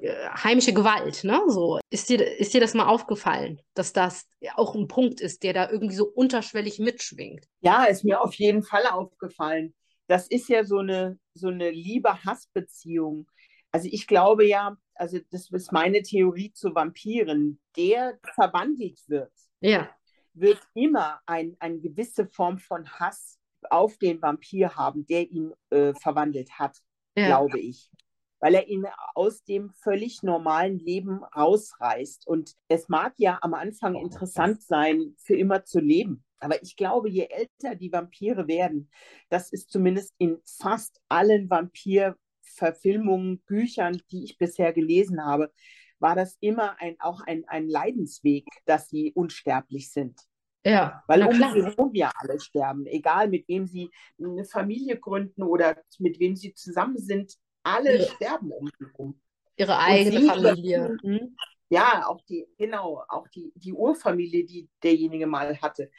heimischer 0.42 0.72
Gewalt, 0.72 1.22
ne? 1.22 1.40
So 1.48 1.78
ist 1.90 2.08
dir 2.08 2.20
ist 2.20 2.52
dir 2.54 2.60
das 2.60 2.74
mal 2.74 2.86
aufgefallen, 2.86 3.60
dass 3.74 3.92
das 3.92 4.26
auch 4.54 4.74
ein 4.74 4.88
Punkt 4.88 5.20
ist, 5.20 5.42
der 5.42 5.52
da 5.52 5.70
irgendwie 5.70 5.94
so 5.94 6.06
unterschwellig 6.06 6.78
mitschwingt? 6.78 7.46
Ja, 7.60 7.84
ist 7.84 8.04
mir 8.04 8.20
auf 8.20 8.34
jeden 8.34 8.62
Fall 8.62 8.86
aufgefallen. 8.86 9.74
Das 10.08 10.26
ist 10.26 10.48
ja 10.48 10.64
so 10.64 10.78
eine 10.78 11.18
so 11.34 11.48
eine 11.48 11.70
Liebe-Hass-Beziehung. 11.70 13.28
Also 13.70 13.88
ich 13.90 14.06
glaube 14.06 14.46
ja, 14.46 14.76
also 14.94 15.18
das 15.30 15.50
ist 15.50 15.72
meine 15.72 16.02
Theorie 16.02 16.52
zu 16.52 16.74
Vampiren, 16.74 17.60
der 17.76 18.18
verwandelt 18.34 18.98
wird. 19.06 19.32
Ja. 19.60 19.90
Wird 20.38 20.60
immer 20.74 21.20
ein, 21.26 21.56
eine 21.58 21.80
gewisse 21.80 22.26
Form 22.26 22.58
von 22.58 22.88
Hass 22.88 23.38
auf 23.70 23.96
den 23.98 24.20
Vampir 24.22 24.76
haben, 24.76 25.06
der 25.06 25.30
ihn 25.30 25.52
äh, 25.70 25.94
verwandelt 25.94 26.58
hat, 26.58 26.78
ja. 27.16 27.26
glaube 27.26 27.58
ich. 27.58 27.90
Weil 28.38 28.54
er 28.54 28.68
ihn 28.68 28.86
aus 29.14 29.44
dem 29.44 29.70
völlig 29.70 30.22
normalen 30.22 30.78
Leben 30.78 31.24
rausreißt. 31.24 32.26
Und 32.26 32.52
es 32.68 32.88
mag 32.88 33.14
ja 33.16 33.38
am 33.40 33.54
Anfang 33.54 33.94
interessant 33.94 34.62
sein, 34.62 35.14
für 35.18 35.36
immer 35.36 35.64
zu 35.64 35.80
leben. 35.80 36.22
Aber 36.38 36.62
ich 36.62 36.76
glaube, 36.76 37.08
je 37.08 37.28
älter 37.30 37.74
die 37.74 37.90
Vampire 37.90 38.46
werden, 38.46 38.90
das 39.30 39.50
ist 39.52 39.70
zumindest 39.70 40.14
in 40.18 40.38
fast 40.44 41.00
allen 41.08 41.48
Vampir-Verfilmungen, 41.48 43.40
Büchern, 43.46 44.02
die 44.10 44.24
ich 44.24 44.36
bisher 44.36 44.74
gelesen 44.74 45.24
habe, 45.24 45.50
war 45.98 46.14
das 46.14 46.36
immer 46.40 46.80
ein, 46.80 46.96
auch 47.00 47.20
ein, 47.20 47.44
ein 47.48 47.68
Leidensweg, 47.68 48.46
dass 48.64 48.88
sie 48.88 49.12
unsterblich 49.14 49.90
sind. 49.90 50.20
Ja, 50.64 51.04
weil 51.06 51.22
um 51.22 51.32
sie 51.32 51.62
herum 51.62 51.94
ja 51.94 52.10
alle 52.16 52.40
sterben, 52.40 52.86
egal 52.86 53.28
mit 53.28 53.46
wem 53.46 53.66
sie 53.66 53.88
eine 54.18 54.44
Familie 54.44 54.98
gründen 54.98 55.44
oder 55.44 55.80
mit 56.00 56.18
wem 56.18 56.34
sie 56.34 56.54
zusammen 56.54 56.98
sind, 56.98 57.34
alle 57.62 57.98
ja. 57.98 58.06
sterben 58.06 58.50
um 58.50 58.66
sie 58.66 58.84
herum. 58.84 59.20
Ihre 59.56 59.78
eigene 59.78 60.26
Familie. 60.26 60.96
Hm? 61.02 61.36
Ja, 61.68 62.06
auch 62.06 62.20
die, 62.28 62.46
genau, 62.58 63.02
auch 63.08 63.26
die, 63.28 63.52
die 63.56 63.72
Urfamilie, 63.72 64.44
die 64.44 64.68
derjenige 64.82 65.26
mal 65.26 65.60
hatte. 65.60 65.90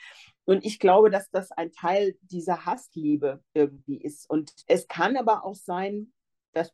Und 0.46 0.66
ich 0.66 0.80
glaube, 0.80 1.10
dass 1.10 1.30
das 1.30 1.51
ein 1.51 1.72
Teil 1.72 2.18
dieser 2.22 2.66
Hassliebe 2.66 3.44
irgendwie 3.54 3.98
ist. 3.98 4.30
Und 4.30 4.54
es 4.68 4.88
kann 4.88 5.18
aber 5.18 5.44
auch 5.44 5.56
sein, 5.56 6.13
das 6.54 6.74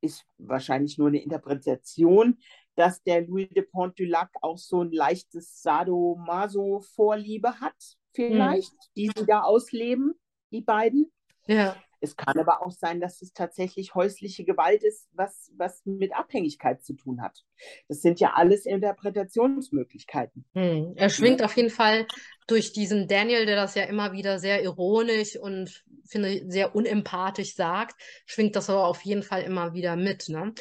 ist 0.00 0.26
wahrscheinlich 0.38 0.98
nur 0.98 1.08
eine 1.08 1.22
Interpretation, 1.22 2.38
dass 2.74 3.02
der 3.02 3.26
Louis 3.26 3.48
de 3.48 3.62
Pont-du-Lac 3.62 4.30
auch 4.40 4.58
so 4.58 4.82
ein 4.82 4.92
leichtes 4.92 5.60
Sado-Maso-Vorliebe 5.62 7.60
hat, 7.60 7.96
vielleicht, 8.14 8.72
mhm. 8.72 8.90
die 8.96 9.10
sie 9.14 9.26
da 9.26 9.42
ausleben, 9.42 10.14
die 10.50 10.62
beiden. 10.62 11.12
Ja. 11.46 11.76
Es 12.02 12.16
kann 12.16 12.36
aber 12.36 12.66
auch 12.66 12.72
sein, 12.72 13.00
dass 13.00 13.22
es 13.22 13.32
tatsächlich 13.32 13.94
häusliche 13.94 14.44
Gewalt 14.44 14.82
ist, 14.82 15.08
was, 15.12 15.52
was 15.56 15.82
mit 15.84 16.12
Abhängigkeit 16.12 16.82
zu 16.82 16.94
tun 16.94 17.22
hat. 17.22 17.44
Das 17.88 18.02
sind 18.02 18.18
ja 18.18 18.32
alles 18.34 18.66
Interpretationsmöglichkeiten. 18.66 20.44
Hm. 20.54 20.94
Er 20.96 21.10
schwingt 21.10 21.44
auf 21.44 21.56
jeden 21.56 21.70
Fall 21.70 22.08
durch 22.48 22.72
diesen 22.72 23.06
Daniel, 23.06 23.46
der 23.46 23.54
das 23.54 23.76
ja 23.76 23.84
immer 23.84 24.12
wieder 24.12 24.40
sehr 24.40 24.64
ironisch 24.64 25.36
und 25.36 25.84
finde 26.04 26.42
sehr 26.50 26.74
unempathisch 26.74 27.54
sagt, 27.54 27.94
schwingt 28.26 28.56
das 28.56 28.68
aber 28.68 28.88
auf 28.88 29.02
jeden 29.02 29.22
Fall 29.22 29.42
immer 29.42 29.72
wieder 29.72 29.94
mit. 29.94 30.28
Ne? 30.28 30.52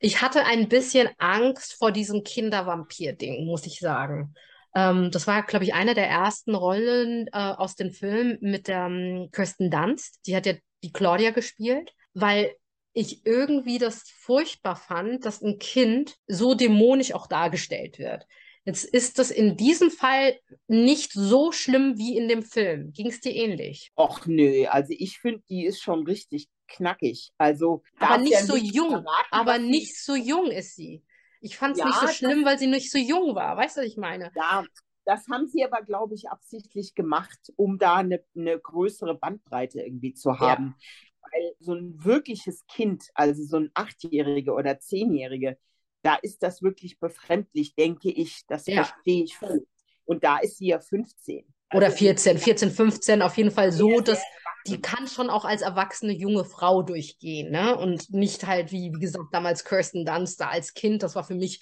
Ich 0.00 0.22
hatte 0.22 0.46
ein 0.46 0.70
bisschen 0.70 1.10
Angst 1.18 1.74
vor 1.74 1.92
diesem 1.92 2.24
Kindervampir-Ding, 2.24 3.44
muss 3.44 3.66
ich 3.66 3.80
sagen. 3.80 4.34
Ähm, 4.76 5.10
das 5.10 5.26
war, 5.26 5.42
glaube 5.42 5.64
ich, 5.64 5.74
eine 5.74 5.94
der 5.94 6.08
ersten 6.08 6.54
Rollen 6.54 7.28
äh, 7.28 7.38
aus 7.38 7.76
dem 7.76 7.92
Film 7.92 8.36
mit 8.40 8.68
der 8.68 8.86
ähm, 8.86 9.30
Kirsten 9.32 9.70
Dunst. 9.70 10.20
Die 10.26 10.36
hat 10.36 10.46
ja 10.46 10.52
die 10.82 10.92
Claudia 10.92 11.30
gespielt, 11.30 11.94
weil 12.14 12.54
ich 12.92 13.26
irgendwie 13.26 13.78
das 13.78 14.04
furchtbar 14.08 14.76
fand, 14.76 15.24
dass 15.26 15.42
ein 15.42 15.58
Kind 15.58 16.16
so 16.26 16.54
dämonisch 16.54 17.12
auch 17.12 17.26
dargestellt 17.26 17.98
wird. 17.98 18.26
Jetzt 18.64 18.84
ist 18.84 19.18
das 19.18 19.30
in 19.30 19.56
diesem 19.56 19.90
Fall 19.90 20.40
nicht 20.66 21.12
so 21.12 21.52
schlimm 21.52 21.98
wie 21.98 22.16
in 22.16 22.26
dem 22.28 22.42
Film. 22.42 22.92
Ging 22.92 23.06
es 23.06 23.20
dir 23.20 23.32
ähnlich? 23.32 23.92
Och 23.96 24.26
nö, 24.26 24.66
also 24.66 24.92
ich 24.96 25.18
finde, 25.18 25.42
die 25.48 25.66
ist 25.66 25.80
schon 25.80 26.04
richtig 26.04 26.48
knackig. 26.66 27.30
Also 27.38 27.82
aber 28.00 28.18
nicht 28.18 28.32
ja 28.32 28.42
so 28.42 28.54
nicht 28.54 28.74
jung. 28.74 28.90
Verraten, 28.90 29.28
aber 29.30 29.58
nicht 29.58 30.02
so 30.02 30.16
jung 30.16 30.50
ist 30.50 30.74
sie. 30.74 31.04
Ich 31.40 31.56
fand 31.56 31.74
es 31.74 31.78
ja, 31.78 31.86
nicht 31.86 32.00
so 32.00 32.08
schlimm, 32.08 32.44
weil 32.44 32.58
sie 32.58 32.66
nicht 32.66 32.90
so 32.90 32.98
jung 32.98 33.36
war. 33.36 33.56
Weißt 33.56 33.76
du, 33.76 33.82
was 33.82 33.86
ich 33.86 33.96
meine? 33.98 34.32
Ja, 34.34 34.64
das 35.06 35.28
haben 35.28 35.46
sie 35.46 35.64
aber, 35.64 35.82
glaube 35.82 36.14
ich, 36.14 36.28
absichtlich 36.28 36.94
gemacht, 36.94 37.52
um 37.54 37.78
da 37.78 37.94
eine, 37.94 38.22
eine 38.36 38.58
größere 38.58 39.14
Bandbreite 39.14 39.80
irgendwie 39.80 40.12
zu 40.12 40.38
haben. 40.40 40.74
Ja. 40.78 41.30
Weil 41.32 41.54
so 41.60 41.74
ein 41.74 42.04
wirkliches 42.04 42.66
Kind, 42.66 43.04
also 43.14 43.42
so 43.44 43.56
ein 43.56 43.70
Achtjährige 43.74 44.52
oder 44.52 44.80
Zehnjährige, 44.80 45.58
da 46.02 46.16
ist 46.16 46.42
das 46.42 46.60
wirklich 46.60 46.98
befremdlich, 46.98 47.76
denke 47.76 48.10
ich. 48.10 48.46
Das 48.48 48.66
ja. 48.66 48.84
verstehe 48.84 49.24
ich 49.24 49.36
voll. 49.36 49.66
Und 50.04 50.24
da 50.24 50.38
ist 50.38 50.58
sie 50.58 50.68
ja 50.68 50.80
15. 50.80 51.44
Oder 51.72 51.90
14, 51.90 52.38
14, 52.38 52.70
15, 52.70 53.22
auf 53.22 53.36
jeden 53.36 53.50
Fall 53.50 53.72
so, 53.72 54.00
dass 54.00 54.22
die 54.66 54.80
kann 54.80 55.06
schon 55.06 55.30
auch 55.30 55.44
als 55.44 55.62
erwachsene 55.62 56.12
junge 56.12 56.44
Frau 56.44 56.82
durchgehen, 56.82 57.52
ne? 57.52 57.76
Und 57.76 58.10
nicht 58.10 58.46
halt, 58.46 58.72
wie, 58.72 58.92
wie 58.92 59.00
gesagt, 59.00 59.26
damals 59.32 59.64
Kirsten 59.64 60.04
Dunst 60.04 60.40
da 60.40 60.48
als 60.48 60.74
Kind. 60.74 61.02
Das 61.04 61.14
war 61.14 61.22
für 61.22 61.34
mich 61.34 61.60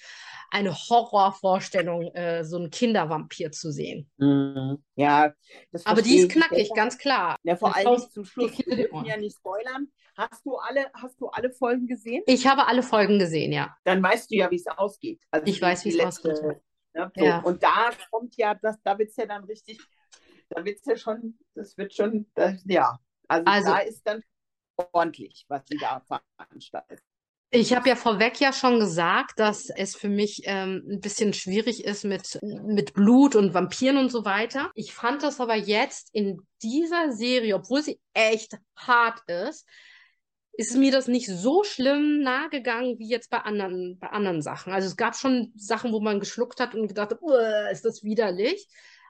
eine 0.51 0.73
Horrorvorstellung, 0.73 2.13
äh, 2.13 2.43
so 2.43 2.57
einen 2.57 2.69
Kindervampir 2.69 3.51
zu 3.51 3.71
sehen. 3.71 4.09
Mhm. 4.17 4.83
Ja, 4.95 5.33
aber 5.85 6.01
die 6.01 6.17
ist 6.17 6.31
knackig, 6.31 6.71
ganz 6.75 6.97
klar. 6.97 7.37
Ja, 7.43 7.55
vor 7.55 7.75
allem 7.75 7.99
zum 8.09 8.25
Schluss. 8.25 8.57
Wir 8.65 8.75
dürfen 8.75 9.05
ja 9.05 9.17
nicht 9.17 9.37
spoilern. 9.37 9.87
Hast 10.17 10.45
du, 10.45 10.55
alle, 10.55 10.89
hast 10.93 11.19
du 11.19 11.27
alle 11.27 11.51
Folgen 11.51 11.87
gesehen? 11.87 12.23
Ich 12.25 12.47
habe 12.47 12.67
alle 12.67 12.83
Folgen 12.83 13.19
gesehen, 13.19 13.51
ja. 13.51 13.75
Dann 13.83 14.01
weißt 14.01 14.31
du 14.31 14.35
ja, 14.35 14.49
wie 14.49 14.55
es 14.55 14.67
ausgeht. 14.67 15.21
Also 15.29 15.45
ich 15.47 15.61
weiß, 15.61 15.83
wie 15.83 15.89
es 15.89 15.99
ausgeht. 15.99 16.41
Ne, 16.93 17.11
so. 17.15 17.23
ja. 17.23 17.39
Und 17.39 17.61
da 17.61 17.91
kommt 18.09 18.37
ja, 18.37 18.55
das, 18.55 18.81
da 18.81 18.97
wird 18.97 19.09
es 19.09 19.17
ja 19.17 19.25
dann 19.25 19.43
richtig, 19.43 19.77
da 20.49 20.63
wird 20.63 20.79
es 20.79 20.85
ja 20.85 20.95
schon, 20.95 21.37
das 21.53 21.77
wird 21.77 21.93
schon, 21.93 22.27
das, 22.33 22.63
ja. 22.65 22.97
Also, 23.27 23.45
also 23.45 23.69
da 23.71 23.79
ist 23.79 24.07
dann 24.07 24.21
ordentlich, 24.93 25.45
was 25.49 25.63
sie 25.67 25.77
da 25.77 26.01
veranstaltet. 26.37 27.01
Ich 27.51 27.73
habe 27.73 27.87
ja 27.87 27.95
vorweg 27.95 28.39
ja 28.41 28.51
schon 28.51 28.79
gesagt, 28.79 29.39
dass 29.39 29.69
es 29.69 29.95
für 29.95 30.09
mich 30.09 30.41
ähm, 30.45 30.83
ein 30.89 30.99
bisschen 30.99 31.33
schwierig 31.33 31.85
ist 31.85 32.03
mit, 32.03 32.39
mit 32.41 32.93
Blut 32.93 33.35
und 33.35 33.53
Vampiren 33.53 33.97
und 33.97 34.11
so 34.11 34.25
weiter. 34.25 34.71
Ich 34.75 34.93
fand 34.93 35.23
das 35.23 35.39
aber 35.39 35.55
jetzt 35.55 36.09
in 36.11 36.41
dieser 36.61 37.11
Serie, 37.11 37.55
obwohl 37.55 37.81
sie 37.81 37.99
echt 38.13 38.57
hart 38.75 39.21
ist, 39.27 39.65
ist 40.57 40.75
mir 40.75 40.91
das 40.91 41.07
nicht 41.07 41.27
so 41.27 41.63
schlimm 41.63 42.21
nahegegangen 42.21 42.97
wie 42.97 43.09
jetzt 43.09 43.29
bei 43.29 43.39
anderen, 43.39 43.97
bei 43.99 44.07
anderen 44.07 44.41
Sachen. 44.41 44.73
Also 44.73 44.87
es 44.87 44.95
gab 44.95 45.15
schon 45.15 45.51
Sachen, 45.55 45.91
wo 45.91 45.99
man 45.99 46.19
geschluckt 46.19 46.59
hat 46.59 46.75
und 46.75 46.87
gedacht 46.87 47.11
hat, 47.11 47.19
ist 47.71 47.85
das 47.85 48.03
widerlich. 48.03 48.67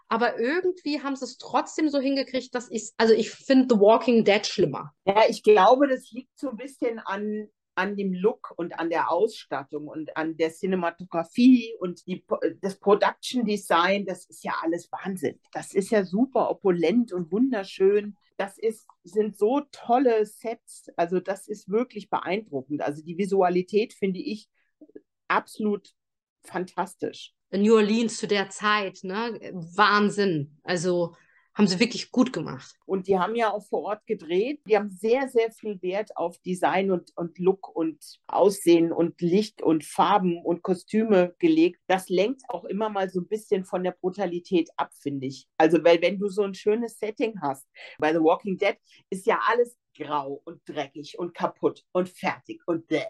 Aber 0.08 0.40
irgendwie 0.40 1.02
haben 1.02 1.16
sie 1.16 1.26
es 1.26 1.38
trotzdem 1.38 1.90
so 1.90 2.00
hingekriegt, 2.00 2.54
dass 2.54 2.70
ich, 2.70 2.92
also 2.98 3.14
ich 3.14 3.32
finde 3.32 3.74
The 3.76 3.82
Walking 3.82 4.24
Dead 4.24 4.46
schlimmer. 4.46 4.92
Ja, 5.06 5.24
ich 5.28 5.42
glaube, 5.42 5.88
das 5.88 6.12
liegt 6.12 6.38
so 6.38 6.50
ein 6.50 6.58
bisschen 6.58 7.00
an 7.00 7.48
an 7.76 7.98
dem 7.98 8.14
Look 8.14 8.54
und 8.58 8.80
an 8.80 8.90
der 8.90 9.12
Ausstattung 9.12 9.88
und 9.88 10.16
an 10.16 10.38
der 10.38 10.52
Cinematografie 10.52 11.76
und 11.80 12.06
die, 12.08 12.26
das 12.62 12.80
Production 12.80 13.46
Design, 13.46 14.06
das 14.06 14.26
ist 14.26 14.44
ja 14.44 14.54
alles 14.64 14.90
Wahnsinn. 14.92 15.40
Das 15.52 15.74
ist 15.74 15.92
ja 15.92 16.06
super 16.06 16.50
opulent 16.50 17.12
und 17.12 17.32
wunderschön. 17.32 18.16
Das 18.38 18.58
ist, 18.58 18.88
sind 19.04 19.38
so 19.38 19.62
tolle 19.72 20.26
Sets. 20.26 20.90
Also 20.96 21.20
das 21.20 21.48
ist 21.48 21.70
wirklich 21.70 22.10
beeindruckend. 22.10 22.82
Also 22.82 23.04
die 23.04 23.18
Visualität 23.18 23.94
finde 23.94 24.20
ich 24.20 24.50
absolut 25.28 25.94
fantastisch. 26.44 27.34
New 27.52 27.76
Orleans 27.76 28.18
zu 28.18 28.28
der 28.28 28.50
Zeit, 28.50 29.00
ne? 29.04 29.40
Wahnsinn. 29.76 30.58
Also 30.64 31.16
haben 31.56 31.68
sie 31.68 31.80
wirklich 31.80 32.12
gut 32.12 32.34
gemacht. 32.34 32.76
Und 32.86 33.08
die 33.08 33.18
haben 33.18 33.34
ja 33.36 33.52
auch 33.52 33.66
vor 33.66 33.84
Ort 33.84 34.06
gedreht. 34.06 34.60
Die 34.68 34.76
haben 34.76 34.90
sehr, 34.90 35.30
sehr 35.30 35.52
viel 35.52 35.82
Wert 35.82 36.16
auf 36.18 36.38
Design 36.40 36.92
und, 36.92 37.16
und 37.16 37.40
Look 37.40 37.74
und 37.74 38.20
Aussehen 38.28 38.92
und 38.92 39.22
Licht 39.22 39.62
und 39.62 39.86
Farben 39.86 40.44
und 40.44 40.64
Kostüme 40.64 41.34
gelegt. 41.40 41.80
Das 41.88 42.10
lenkt 42.10 42.42
auch 42.50 42.66
immer 42.66 42.90
mal 42.90 43.10
so 43.10 43.22
ein 43.22 43.28
bisschen 43.28 43.64
von 43.64 43.84
der 43.84 43.92
Brutalität 43.92 44.70
ab, 44.76 44.92
finde 44.94 45.28
ich. 45.28 45.48
Also, 45.58 45.82
weil 45.84 46.02
wenn 46.02 46.20
du 46.20 46.28
so 46.28 46.44
ein 46.44 46.54
schönes 46.54 47.00
Setting 47.00 47.40
hast, 47.42 47.66
bei 48.00 48.12
The 48.12 48.20
Walking 48.20 48.58
Dead 48.58 48.76
ist 49.10 49.26
ja 49.26 49.40
alles 49.50 49.78
grau 49.98 50.42
und 50.44 50.62
dreckig 50.66 51.18
und 51.18 51.34
kaputt 51.34 51.86
und 51.94 52.10
fertig 52.10 52.62
und 52.66 52.86
bläh. 52.88 53.06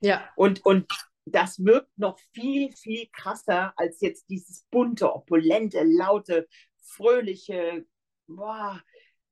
Ja. 0.00 0.28
Und, 0.36 0.64
und 0.64 0.86
das 1.26 1.64
wirkt 1.64 1.96
noch 1.98 2.18
viel, 2.32 2.72
viel 2.72 3.08
krasser 3.12 3.72
als 3.76 4.00
jetzt 4.00 4.28
dieses 4.30 4.64
bunte, 4.70 5.12
opulente, 5.12 5.82
laute, 5.84 6.48
fröhliche, 6.90 7.84
boah, 8.26 8.80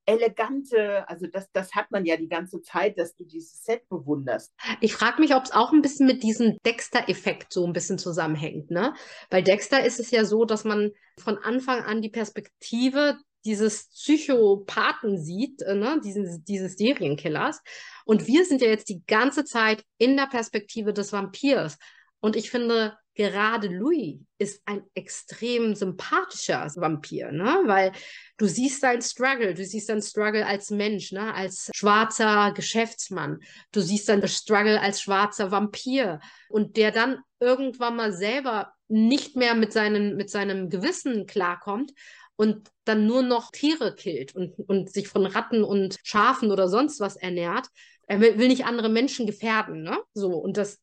elegante, 0.08 1.06
also 1.06 1.26
das, 1.26 1.50
das 1.52 1.74
hat 1.74 1.90
man 1.90 2.06
ja 2.06 2.16
die 2.16 2.28
ganze 2.28 2.62
Zeit, 2.62 2.98
dass 2.98 3.14
du 3.14 3.24
dieses 3.24 3.62
Set 3.62 3.86
bewunderst. 3.90 4.54
Ich 4.80 4.94
frage 4.94 5.20
mich, 5.20 5.34
ob 5.34 5.44
es 5.44 5.52
auch 5.52 5.72
ein 5.72 5.82
bisschen 5.82 6.06
mit 6.06 6.22
diesem 6.22 6.56
Dexter-Effekt 6.64 7.52
so 7.52 7.66
ein 7.66 7.74
bisschen 7.74 7.98
zusammenhängt, 7.98 8.70
ne? 8.70 8.94
Bei 9.28 9.42
Dexter 9.42 9.84
ist 9.84 10.00
es 10.00 10.10
ja 10.10 10.24
so, 10.24 10.46
dass 10.46 10.64
man 10.64 10.92
von 11.18 11.36
Anfang 11.36 11.82
an 11.82 12.00
die 12.00 12.08
Perspektive 12.08 13.18
dieses 13.44 13.90
Psychopathen 13.90 15.22
sieht, 15.22 15.60
äh, 15.62 15.74
ne, 15.74 16.00
dieses, 16.02 16.42
dieses 16.42 16.76
Serienkillers. 16.76 17.62
Und 18.04 18.26
wir 18.26 18.44
sind 18.44 18.62
ja 18.62 18.68
jetzt 18.68 18.88
die 18.88 19.02
ganze 19.06 19.44
Zeit 19.44 19.84
in 19.98 20.16
der 20.16 20.26
Perspektive 20.26 20.92
des 20.92 21.12
Vampirs. 21.12 21.78
Und 22.20 22.34
ich 22.34 22.50
finde, 22.50 22.96
gerade 23.18 23.66
Louis 23.66 24.20
ist 24.38 24.62
ein 24.64 24.82
extrem 24.94 25.74
sympathischer 25.74 26.70
Vampir, 26.76 27.32
ne? 27.32 27.62
Weil 27.66 27.90
du 28.36 28.46
siehst 28.46 28.80
seinen 28.80 29.02
Struggle, 29.02 29.54
du 29.54 29.64
siehst 29.64 29.88
seinen 29.88 30.02
Struggle 30.02 30.46
als 30.46 30.70
Mensch, 30.70 31.10
ne? 31.10 31.34
Als 31.34 31.68
schwarzer 31.74 32.52
Geschäftsmann. 32.54 33.40
Du 33.72 33.80
siehst 33.80 34.06
seinen 34.06 34.26
Struggle 34.28 34.80
als 34.80 35.02
schwarzer 35.02 35.50
Vampir 35.50 36.20
und 36.48 36.76
der 36.76 36.92
dann 36.92 37.18
irgendwann 37.40 37.96
mal 37.96 38.12
selber 38.12 38.72
nicht 38.86 39.34
mehr 39.34 39.56
mit, 39.56 39.72
seinen, 39.72 40.16
mit 40.16 40.30
seinem 40.30 40.70
Gewissen 40.70 41.26
klarkommt 41.26 41.92
und 42.36 42.70
dann 42.84 43.04
nur 43.04 43.22
noch 43.22 43.50
Tiere 43.50 43.96
killt 43.96 44.32
und, 44.36 44.56
und 44.68 44.92
sich 44.92 45.08
von 45.08 45.26
Ratten 45.26 45.64
und 45.64 45.96
Schafen 46.04 46.52
oder 46.52 46.68
sonst 46.68 47.00
was 47.00 47.16
ernährt. 47.16 47.66
Er 48.06 48.20
will, 48.20 48.38
will 48.38 48.46
nicht 48.46 48.64
andere 48.64 48.88
Menschen 48.88 49.26
gefährden, 49.26 49.82
ne? 49.82 49.98
So, 50.14 50.36
und 50.36 50.56
das 50.56 50.78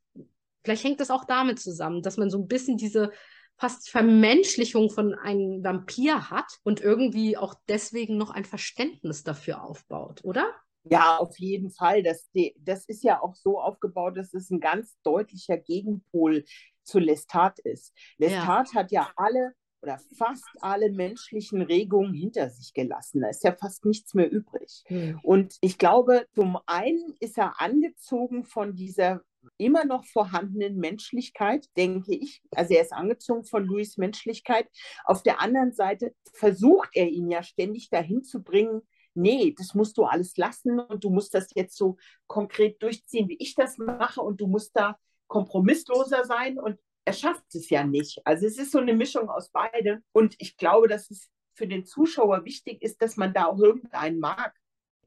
Vielleicht 0.66 0.84
hängt 0.84 1.00
das 1.00 1.12
auch 1.12 1.26
damit 1.26 1.60
zusammen, 1.60 2.02
dass 2.02 2.18
man 2.18 2.30
so 2.30 2.40
ein 2.40 2.48
bisschen 2.48 2.78
diese 2.78 3.12
fast 3.58 3.90
Vermenschlichung 3.90 4.90
von 4.90 5.14
einem 5.14 5.64
Vampir 5.64 6.30
hat 6.30 6.60
und 6.64 6.82
irgendwie 6.82 7.38
auch 7.38 7.54
deswegen 7.70 8.18
noch 8.18 8.32
ein 8.32 8.44
Verständnis 8.44 9.24
dafür 9.24 9.64
aufbaut, 9.64 10.22
oder? 10.24 10.54
Ja, 10.84 11.18
auf 11.18 11.38
jeden 11.40 11.72
Fall. 11.72 12.04
Das, 12.04 12.30
das 12.58 12.86
ist 12.86 13.04
ja 13.04 13.22
auch 13.22 13.36
so 13.36 13.60
aufgebaut, 13.60 14.18
dass 14.18 14.34
es 14.34 14.50
ein 14.50 14.60
ganz 14.60 14.98
deutlicher 15.04 15.58
Gegenpol 15.58 16.44
zu 16.84 17.00
Lestat 17.00 17.60
ist. 17.60 17.94
Lestat 18.18 18.74
ja. 18.74 18.74
hat 18.74 18.92
ja 18.92 19.12
alle 19.16 19.54
oder 19.82 20.00
fast 20.18 20.46
alle 20.62 20.92
menschlichen 20.92 21.62
Regungen 21.62 22.14
hinter 22.14 22.50
sich 22.50 22.74
gelassen. 22.74 23.22
Da 23.22 23.30
ist 23.30 23.44
ja 23.44 23.54
fast 23.54 23.86
nichts 23.86 24.16
mehr 24.16 24.32
übrig. 24.32 24.84
Mhm. 24.90 25.20
Und 25.22 25.58
ich 25.62 25.78
glaube, 25.78 26.26
zum 26.34 26.58
einen 26.66 27.16
ist 27.20 27.38
er 27.38 27.62
angezogen 27.62 28.46
von 28.46 28.76
dieser 28.76 29.22
immer 29.58 29.86
noch 29.86 30.06
vorhandenen 30.06 30.78
Menschlichkeit, 30.78 31.68
denke 31.78 32.16
ich. 32.16 32.42
Also 32.52 32.74
er 32.74 32.82
ist 32.82 32.94
angezogen 32.94 33.46
von 33.46 33.66
Louis 33.66 33.98
Menschlichkeit. 33.98 34.68
Auf 35.04 35.24
der 35.24 35.42
anderen 35.42 35.74
Seite 35.74 36.14
versucht 36.34 36.90
er 36.94 37.08
ihn 37.08 37.30
ja 37.30 37.44
ständig 37.44 37.90
dahin 37.90 38.24
zu 38.24 38.44
bringen, 38.44 38.82
nee, 39.14 39.54
das 39.58 39.74
musst 39.74 39.98
du 39.98 40.04
alles 40.04 40.36
lassen 40.38 40.80
und 40.80 41.04
du 41.04 41.10
musst 41.10 41.34
das 41.34 41.50
jetzt 41.56 41.78
so 41.78 41.98
konkret 42.28 42.82
durchziehen, 42.84 43.30
wie 43.30 43.38
ich 43.40 43.56
das 43.56 43.78
mache 43.78 44.22
und 44.22 44.42
du 44.42 44.48
musst 44.48 44.72
da 44.76 44.98
kompromissloser 45.28 46.26
sein 46.26 46.60
und 46.60 46.78
er 47.06 47.14
schafft 47.14 47.54
es 47.54 47.70
ja 47.70 47.84
nicht. 47.84 48.20
Also 48.26 48.48
es 48.48 48.58
ist 48.58 48.72
so 48.72 48.80
eine 48.80 48.94
Mischung 48.94 49.30
aus 49.30 49.50
beidem. 49.52 50.04
Und 50.12 50.36
ich 50.40 50.58
glaube, 50.58 50.88
dass 50.88 51.12
es 51.12 51.30
für 51.54 51.68
den 51.68 51.86
Zuschauer 51.86 52.46
wichtig 52.46 52.82
ist, 52.82 53.02
dass 53.02 53.16
man 53.16 53.34
da 53.34 53.46
auch 53.46 53.60
irgendeinen 53.60 54.20
mag. 54.20 54.54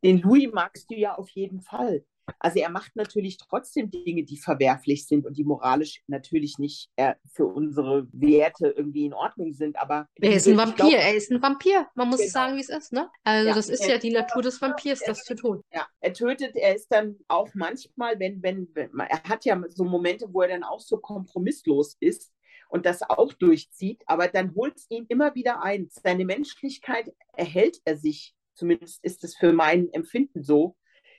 Den 0.04 0.20
Louis 0.20 0.48
magst 0.52 0.90
du 0.90 0.94
ja 0.94 1.16
auf 1.16 1.28
jeden 1.30 1.60
Fall. 1.60 2.04
Also 2.38 2.58
er 2.60 2.70
macht 2.70 2.96
natürlich 2.96 3.38
trotzdem 3.38 3.90
Dinge, 3.90 4.24
die 4.24 4.36
verwerflich 4.36 5.06
sind 5.06 5.26
und 5.26 5.36
die 5.36 5.44
moralisch 5.44 6.02
natürlich 6.06 6.58
nicht 6.58 6.90
äh, 6.96 7.14
für 7.32 7.46
unsere 7.46 8.08
Werte 8.12 8.68
irgendwie 8.68 9.06
in 9.06 9.14
Ordnung 9.14 9.52
sind. 9.52 9.78
Aber 9.78 10.08
er 10.16 10.34
ist 10.34 10.46
ein 10.46 10.56
Vampir, 10.56 10.88
glaub, 10.88 10.92
er 10.92 11.14
ist 11.14 11.30
ein 11.30 11.42
Vampir. 11.42 11.86
Man 11.94 12.08
muss 12.08 12.20
genau. 12.20 12.30
sagen, 12.30 12.56
wie 12.56 12.60
es 12.60 12.68
ist, 12.68 12.92
ne? 12.92 13.10
Also 13.24 13.48
ja, 13.48 13.54
das 13.54 13.68
ist 13.68 13.86
ja 13.86 13.98
die 13.98 14.12
Natur 14.12 14.42
des 14.42 14.60
Vampirs, 14.60 15.00
das 15.00 15.24
zu 15.24 15.34
tun. 15.34 15.62
Ja, 15.72 15.86
er 16.00 16.12
tötet, 16.12 16.56
er 16.56 16.74
ist 16.74 16.88
dann 16.88 17.16
auch 17.28 17.48
manchmal, 17.54 18.18
wenn, 18.18 18.42
wenn, 18.42 18.68
wenn 18.74 18.90
er 18.98 19.22
hat 19.24 19.44
ja 19.44 19.60
so 19.68 19.84
Momente, 19.84 20.26
wo 20.32 20.42
er 20.42 20.48
dann 20.48 20.64
auch 20.64 20.80
so 20.80 20.98
kompromisslos 20.98 21.96
ist 22.00 22.32
und 22.68 22.86
das 22.86 23.02
auch 23.02 23.32
durchzieht, 23.32 24.02
aber 24.06 24.28
dann 24.28 24.54
holt 24.54 24.76
es 24.76 24.86
ihn 24.90 25.06
immer 25.08 25.34
wieder 25.34 25.62
ein. 25.62 25.88
Seine 25.90 26.24
Menschlichkeit 26.24 27.12
erhält 27.32 27.78
er 27.84 27.96
sich, 27.96 28.34
zumindest 28.54 29.02
ist 29.04 29.24
es 29.24 29.36
für 29.36 29.52
mein 29.52 29.90
Empfinden 29.92 30.42
so, 30.42 30.76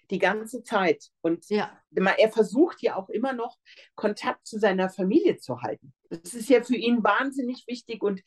die 0.09 0.19
ganze 0.19 0.63
Zeit. 0.63 1.05
Und 1.21 1.47
ja. 1.49 1.71
er 1.91 2.31
versucht 2.31 2.81
ja 2.81 2.95
auch 2.95 3.09
immer 3.09 3.33
noch 3.33 3.57
Kontakt 3.95 4.47
zu 4.47 4.59
seiner 4.59 4.89
Familie 4.89 5.37
zu 5.37 5.61
halten. 5.61 5.93
Das 6.09 6.33
ist 6.33 6.49
ja 6.49 6.63
für 6.63 6.75
ihn 6.75 7.03
wahnsinnig 7.03 7.65
wichtig 7.67 8.01
und, 8.01 8.21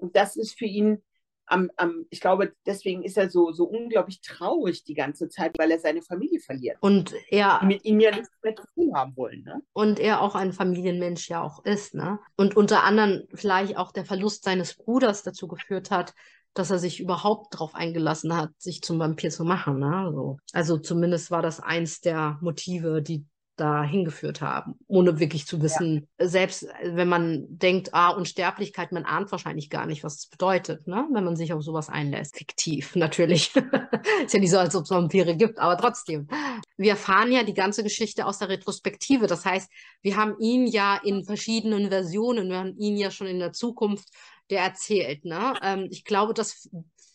das 0.00 0.36
ist 0.36 0.56
für 0.56 0.64
ihn 0.64 1.02
am, 1.50 1.70
am, 1.76 2.06
ich 2.10 2.20
glaube, 2.20 2.52
deswegen 2.66 3.02
ist 3.02 3.16
er 3.16 3.30
so, 3.30 3.52
so 3.52 3.64
unglaublich 3.64 4.20
traurig 4.20 4.84
die 4.84 4.94
ganze 4.94 5.28
Zeit, 5.28 5.58
weil 5.58 5.70
er 5.70 5.78
seine 5.78 6.02
Familie 6.02 6.40
verliert. 6.40 6.76
Und 6.80 7.14
er. 7.30 7.58
Die 7.62 7.66
mit 7.66 7.84
ihm 7.84 8.00
ja 8.00 8.10
nichts 8.10 8.30
mehr 8.42 8.54
zu 8.54 8.66
tun 8.74 8.94
haben 8.94 9.16
wollen. 9.16 9.42
Ne? 9.44 9.62
Und 9.72 9.98
er 9.98 10.20
auch 10.20 10.34
ein 10.34 10.52
Familienmensch 10.52 11.28
ja 11.28 11.42
auch 11.42 11.64
ist. 11.64 11.94
Ne? 11.94 12.18
Und 12.36 12.56
unter 12.56 12.84
anderem 12.84 13.26
vielleicht 13.34 13.76
auch 13.76 13.92
der 13.92 14.04
Verlust 14.04 14.44
seines 14.44 14.74
Bruders 14.76 15.22
dazu 15.22 15.48
geführt 15.48 15.90
hat, 15.90 16.14
dass 16.58 16.70
er 16.70 16.78
sich 16.78 17.00
überhaupt 17.00 17.54
darauf 17.54 17.74
eingelassen 17.74 18.36
hat, 18.36 18.50
sich 18.58 18.82
zum 18.82 18.98
Vampir 18.98 19.30
zu 19.30 19.44
machen. 19.44 19.78
Ne? 19.78 20.10
So. 20.12 20.38
Also 20.52 20.78
zumindest 20.78 21.30
war 21.30 21.42
das 21.42 21.60
eins 21.60 22.00
der 22.00 22.38
Motive, 22.40 23.00
die 23.02 23.24
da 23.58 23.82
hingeführt 23.82 24.40
haben, 24.40 24.78
ohne 24.86 25.18
wirklich 25.18 25.46
zu 25.46 25.60
wissen, 25.60 26.06
ja. 26.18 26.28
selbst 26.28 26.66
wenn 26.82 27.08
man 27.08 27.44
denkt, 27.48 27.92
ah, 27.92 28.10
Unsterblichkeit, 28.10 28.92
man 28.92 29.04
ahnt 29.04 29.30
wahrscheinlich 29.32 29.68
gar 29.68 29.84
nicht, 29.84 30.04
was 30.04 30.16
es 30.16 30.26
bedeutet, 30.28 30.86
ne? 30.86 31.06
wenn 31.12 31.24
man 31.24 31.36
sich 31.36 31.52
auf 31.52 31.62
sowas 31.62 31.88
einlässt. 31.88 32.36
Fiktiv, 32.36 32.94
natürlich. 32.94 33.52
Ist 34.24 34.34
ja 34.34 34.40
nicht 34.40 34.50
so, 34.50 34.58
als 34.58 34.76
ob 34.76 34.84
es 34.84 34.90
Vampire 34.90 35.36
gibt, 35.36 35.58
aber 35.58 35.76
trotzdem. 35.76 36.28
Wir 36.76 36.90
erfahren 36.90 37.32
ja 37.32 37.42
die 37.42 37.54
ganze 37.54 37.82
Geschichte 37.82 38.26
aus 38.26 38.38
der 38.38 38.48
Retrospektive. 38.48 39.26
Das 39.26 39.44
heißt, 39.44 39.68
wir 40.02 40.16
haben 40.16 40.36
ihn 40.38 40.66
ja 40.66 40.96
in 41.02 41.24
verschiedenen 41.24 41.88
Versionen, 41.88 42.50
wir 42.50 42.58
haben 42.58 42.76
ihn 42.78 42.96
ja 42.96 43.10
schon 43.10 43.26
in 43.26 43.40
der 43.40 43.52
Zukunft 43.52 44.08
der 44.50 44.62
erzählt. 44.62 45.24
Ne? 45.24 45.54
Ähm, 45.62 45.88
ich 45.90 46.04
glaube, 46.04 46.34
das 46.34 46.68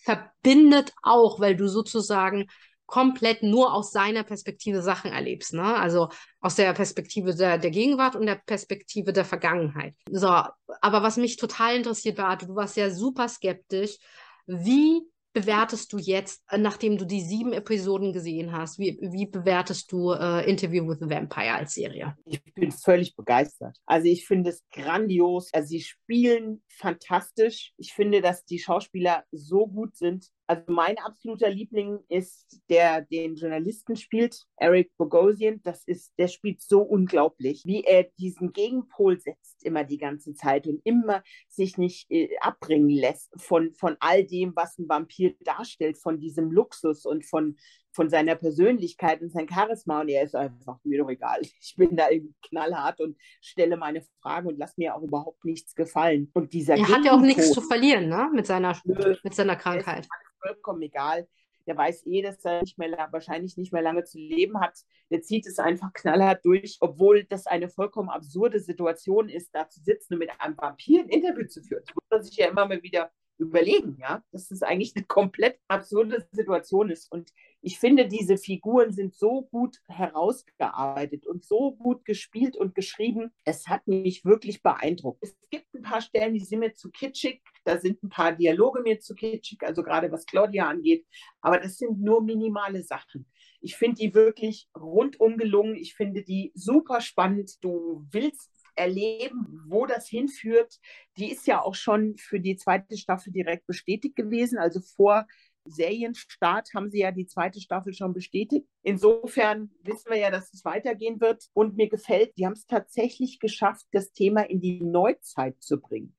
verbindet 0.04 0.94
auch, 1.02 1.40
weil 1.40 1.56
du 1.56 1.68
sozusagen 1.68 2.48
komplett 2.86 3.42
nur 3.42 3.74
aus 3.74 3.92
seiner 3.92 4.24
Perspektive 4.24 4.82
Sachen 4.82 5.12
erlebst. 5.12 5.54
Ne? 5.54 5.64
Also 5.64 6.10
aus 6.42 6.56
der 6.56 6.74
Perspektive 6.74 7.34
der, 7.34 7.58
der 7.58 7.72
Gegenwart 7.72 8.16
und 8.16 8.26
der 8.26 8.36
Perspektive 8.46 9.14
der 9.14 9.26
Vergangenheit. 9.26 9.96
So, 10.12 10.28
aber 10.28 11.02
was 11.02 11.18
mich 11.18 11.38
total 11.38 11.78
interessiert 11.78 12.18
war, 12.18 12.38
du 12.38 12.56
warst 12.56 12.78
ja 12.78 12.92
super 12.92 13.28
skeptisch. 13.30 13.98
Wie 14.46 15.02
bewertest 15.34 15.92
du 15.92 15.98
jetzt, 15.98 16.44
äh, 16.50 16.58
nachdem 16.58 16.98
du 16.98 17.06
die 17.06 17.22
sieben 17.22 17.54
Episoden 17.54 18.14
gesehen 18.14 18.52
hast, 18.52 18.80
wie, 18.80 18.98
wie 19.02 19.26
bewertest 19.26 19.92
du 19.92 20.12
äh, 20.12 20.50
Interview 20.50 20.88
with 20.88 21.00
the 21.00 21.10
Vampire 21.10 21.56
als 21.56 21.74
Serie? 21.74 22.16
Ich 22.26 22.42
bin 22.54 22.72
völlig 22.72 23.16
begeistert. 23.16 23.78
Also 23.86 24.08
ich 24.08 24.26
finde 24.28 24.52
es 24.52 24.64
grandios. 24.72 25.52
Also 25.54 25.70
sie 25.70 25.82
spielen 25.82 26.62
fantastisch. 26.70 27.74
Ich 27.78 27.94
finde, 27.94 28.22
dass 28.22 28.46
die 28.46 28.60
Schauspieler 28.60 29.24
so 29.32 29.68
gut 29.68 29.96
sind. 29.96 30.28
Also 30.46 30.64
mein 30.68 30.98
absoluter 30.98 31.50
Liebling 31.50 32.00
ist 32.10 32.62
der, 32.70 33.02
den 33.02 33.36
Journalisten 33.36 33.96
spielt, 33.96 34.46
Eric 34.58 34.92
Bogosian. 34.98 35.62
Das 35.64 35.84
ist, 35.86 36.14
der 36.18 36.28
spielt 36.28 36.62
so 36.62 36.82
unglaublich, 36.82 37.64
wie 37.66 37.84
er 37.84 38.04
diesen 38.20 38.52
Gegenpol 38.52 39.20
setzt 39.20 39.64
immer 39.64 39.86
die 39.86 39.98
ganze 39.98 40.34
Zeit 40.34 40.68
und 40.68 40.82
immer 40.84 41.24
sich 41.48 41.78
nicht 41.78 42.12
äh, 42.12 42.30
abbringen 42.42 42.90
lässt 42.90 43.32
von, 43.38 43.74
von 43.74 43.96
all 44.00 44.26
dem, 44.26 44.54
was 44.56 44.78
ein 44.78 44.90
Vampir 44.90 45.34
darstellt, 45.40 45.98
von 45.98 46.20
diesem 46.20 46.52
Luxus 46.52 47.06
und 47.06 47.26
von, 47.26 47.56
von 47.94 48.10
seiner 48.10 48.36
Persönlichkeit 48.36 49.22
und 49.22 49.32
sein 49.32 49.48
Charisma 49.48 50.02
und 50.02 50.10
er 50.10 50.24
ist 50.24 50.36
einfach 50.36 50.80
mir 50.84 51.00
doch 51.00 51.10
egal. 51.10 51.42
Ich 51.62 51.76
bin 51.78 51.96
da 51.96 52.10
irgendwie 52.10 52.36
knallhart 52.48 53.00
und 53.00 53.18
stelle 53.42 53.78
meine 53.78 54.02
Fragen 54.22 54.48
und 54.48 54.58
lasse 54.58 54.76
mir 54.78 54.96
auch 54.96 55.02
überhaupt 55.02 55.46
nichts 55.46 55.74
gefallen. 55.76 56.30
Und 56.34 56.54
dieser 56.54 56.76
er 56.76 56.88
hat 56.88 57.06
ja 57.06 57.14
auch 57.14 57.22
nichts 57.22 57.52
zu 57.52 57.62
verlieren, 57.62 58.10
ne? 58.10 58.30
Mit 58.34 58.46
seiner, 58.46 58.80
mit 58.86 59.34
seiner 59.34 59.56
Krankheit 59.56 60.08
vollkommen 60.44 60.82
egal. 60.82 61.28
Der 61.66 61.78
weiß 61.78 62.06
eh, 62.08 62.22
dass 62.22 62.44
er 62.44 62.62
nicht 62.62 62.78
mehr, 62.78 63.08
wahrscheinlich 63.12 63.56
nicht 63.56 63.72
mehr 63.72 63.82
lange 63.82 64.04
zu 64.04 64.18
leben 64.18 64.60
hat. 64.60 64.78
Der 65.10 65.22
zieht 65.22 65.48
es 65.48 65.60
einfach 65.60 65.94
knallhart 65.94 66.44
durch, 66.44 66.78
obwohl 66.82 67.24
das 67.24 67.48
eine 67.48 67.70
vollkommen 67.70 68.10
absurde 68.10 68.60
Situation 68.60 69.30
ist, 69.30 69.56
da 69.56 69.70
zu 69.70 69.80
sitzen 69.80 70.16
und 70.16 70.20
mit 70.20 70.32
einem 70.40 70.58
Vampir 70.58 71.02
ein 71.02 71.10
Interview 71.10 71.48
zu 71.48 71.62
führen. 71.62 71.84
Das 71.86 71.96
muss 71.96 72.04
man 72.10 72.24
sich 72.24 72.36
ja 72.36 72.48
immer 72.48 72.68
mal 72.68 72.84
wieder 72.84 73.12
überlegen, 73.38 73.98
ja, 74.00 74.22
dass 74.32 74.50
das 74.50 74.62
eigentlich 74.62 74.94
eine 74.96 75.06
komplett 75.06 75.58
absurde 75.70 76.28
Situation 76.32 76.90
ist. 76.90 77.10
Und 77.10 77.32
ich 77.66 77.80
finde, 77.80 78.10
diese 78.10 78.38
Figuren 78.38 78.92
sind 78.92 79.16
so 79.16 79.44
gut 79.44 79.78
herausgearbeitet 79.88 81.26
und 81.26 81.46
so 81.46 81.72
gut 81.72 82.04
gespielt 82.04 82.58
und 82.58 82.76
geschrieben. 82.76 83.32
Es 83.46 83.68
hat 83.68 83.88
mich 83.88 84.26
wirklich 84.26 84.62
beeindruckt. 84.62 85.24
Es 85.24 85.34
gibt 85.50 85.74
ein 85.74 85.82
paar 85.82 86.02
Stellen, 86.02 86.34
die 86.34 86.42
sind 86.42 86.60
mir 86.60 86.76
zu 86.76 86.92
kitschig. 86.92 87.42
Da 87.64 87.80
sind 87.80 88.04
ein 88.04 88.10
paar 88.10 88.34
Dialoge 88.34 88.82
mir 88.82 89.00
zu 89.00 89.16
kitschig, 89.16 89.64
also 89.64 89.82
gerade 89.82 90.12
was 90.12 90.26
Claudia 90.26 90.68
angeht. 90.68 91.06
Aber 91.40 91.58
das 91.58 91.78
sind 91.78 92.02
nur 92.02 92.22
minimale 92.22 92.84
Sachen. 92.84 93.26
Ich 93.62 93.78
finde 93.78 93.96
die 93.96 94.14
wirklich 94.14 94.68
rundum 94.78 95.38
gelungen. 95.38 95.76
Ich 95.78 95.96
finde 95.96 96.22
die 96.22 96.52
super 96.56 97.00
spannend. 97.00 97.64
Du 97.64 98.06
willst 98.12 98.52
erleben, 98.76 99.64
wo 99.70 99.86
das 99.86 100.10
hinführt. 100.10 100.80
Die 101.16 101.32
ist 101.32 101.48
ja 101.48 101.62
auch 101.62 101.76
schon 101.76 102.18
für 102.18 102.42
die 102.42 102.58
zweite 102.58 102.98
Staffel 102.98 103.32
direkt 103.32 103.68
bestätigt 103.68 104.18
gewesen. 104.18 104.58
Also 104.58 104.82
vor 104.82 105.26
Serienstart 105.66 106.70
haben 106.74 106.90
sie 106.90 107.00
ja 107.00 107.12
die 107.12 107.26
zweite 107.26 107.62
Staffel 107.62 107.94
schon 107.94 108.14
bestätigt. 108.14 108.68
Insofern 108.82 109.72
wissen 109.84 110.10
wir 110.10 110.18
ja, 110.18 110.32
dass 110.32 110.54
es 110.54 110.66
weitergehen 110.66 111.22
wird. 111.22 111.46
Und 111.54 111.76
mir 111.76 111.90
gefällt, 111.90 112.38
die 112.38 112.46
haben 112.46 112.54
es 112.54 112.66
tatsächlich 112.66 113.40
geschafft, 113.40 113.86
das 113.92 114.12
Thema 114.12 114.42
in 114.50 114.62
die 114.62 114.82
Neuzeit 114.82 115.62
zu 115.62 115.80
bringen. 115.80 116.16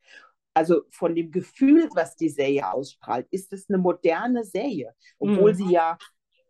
Also 0.55 0.83
von 0.91 1.15
dem 1.15 1.31
Gefühl, 1.33 1.89
was 1.95 2.17
die 2.17 2.29
Serie 2.29 2.73
ausstrahlt, 2.73 3.27
ist 3.31 3.53
es 3.53 3.69
eine 3.69 3.79
moderne 3.79 4.45
Serie, 4.45 4.95
obwohl 5.19 5.53
mhm. 5.53 5.57
sie 5.57 5.73
ja 5.73 5.99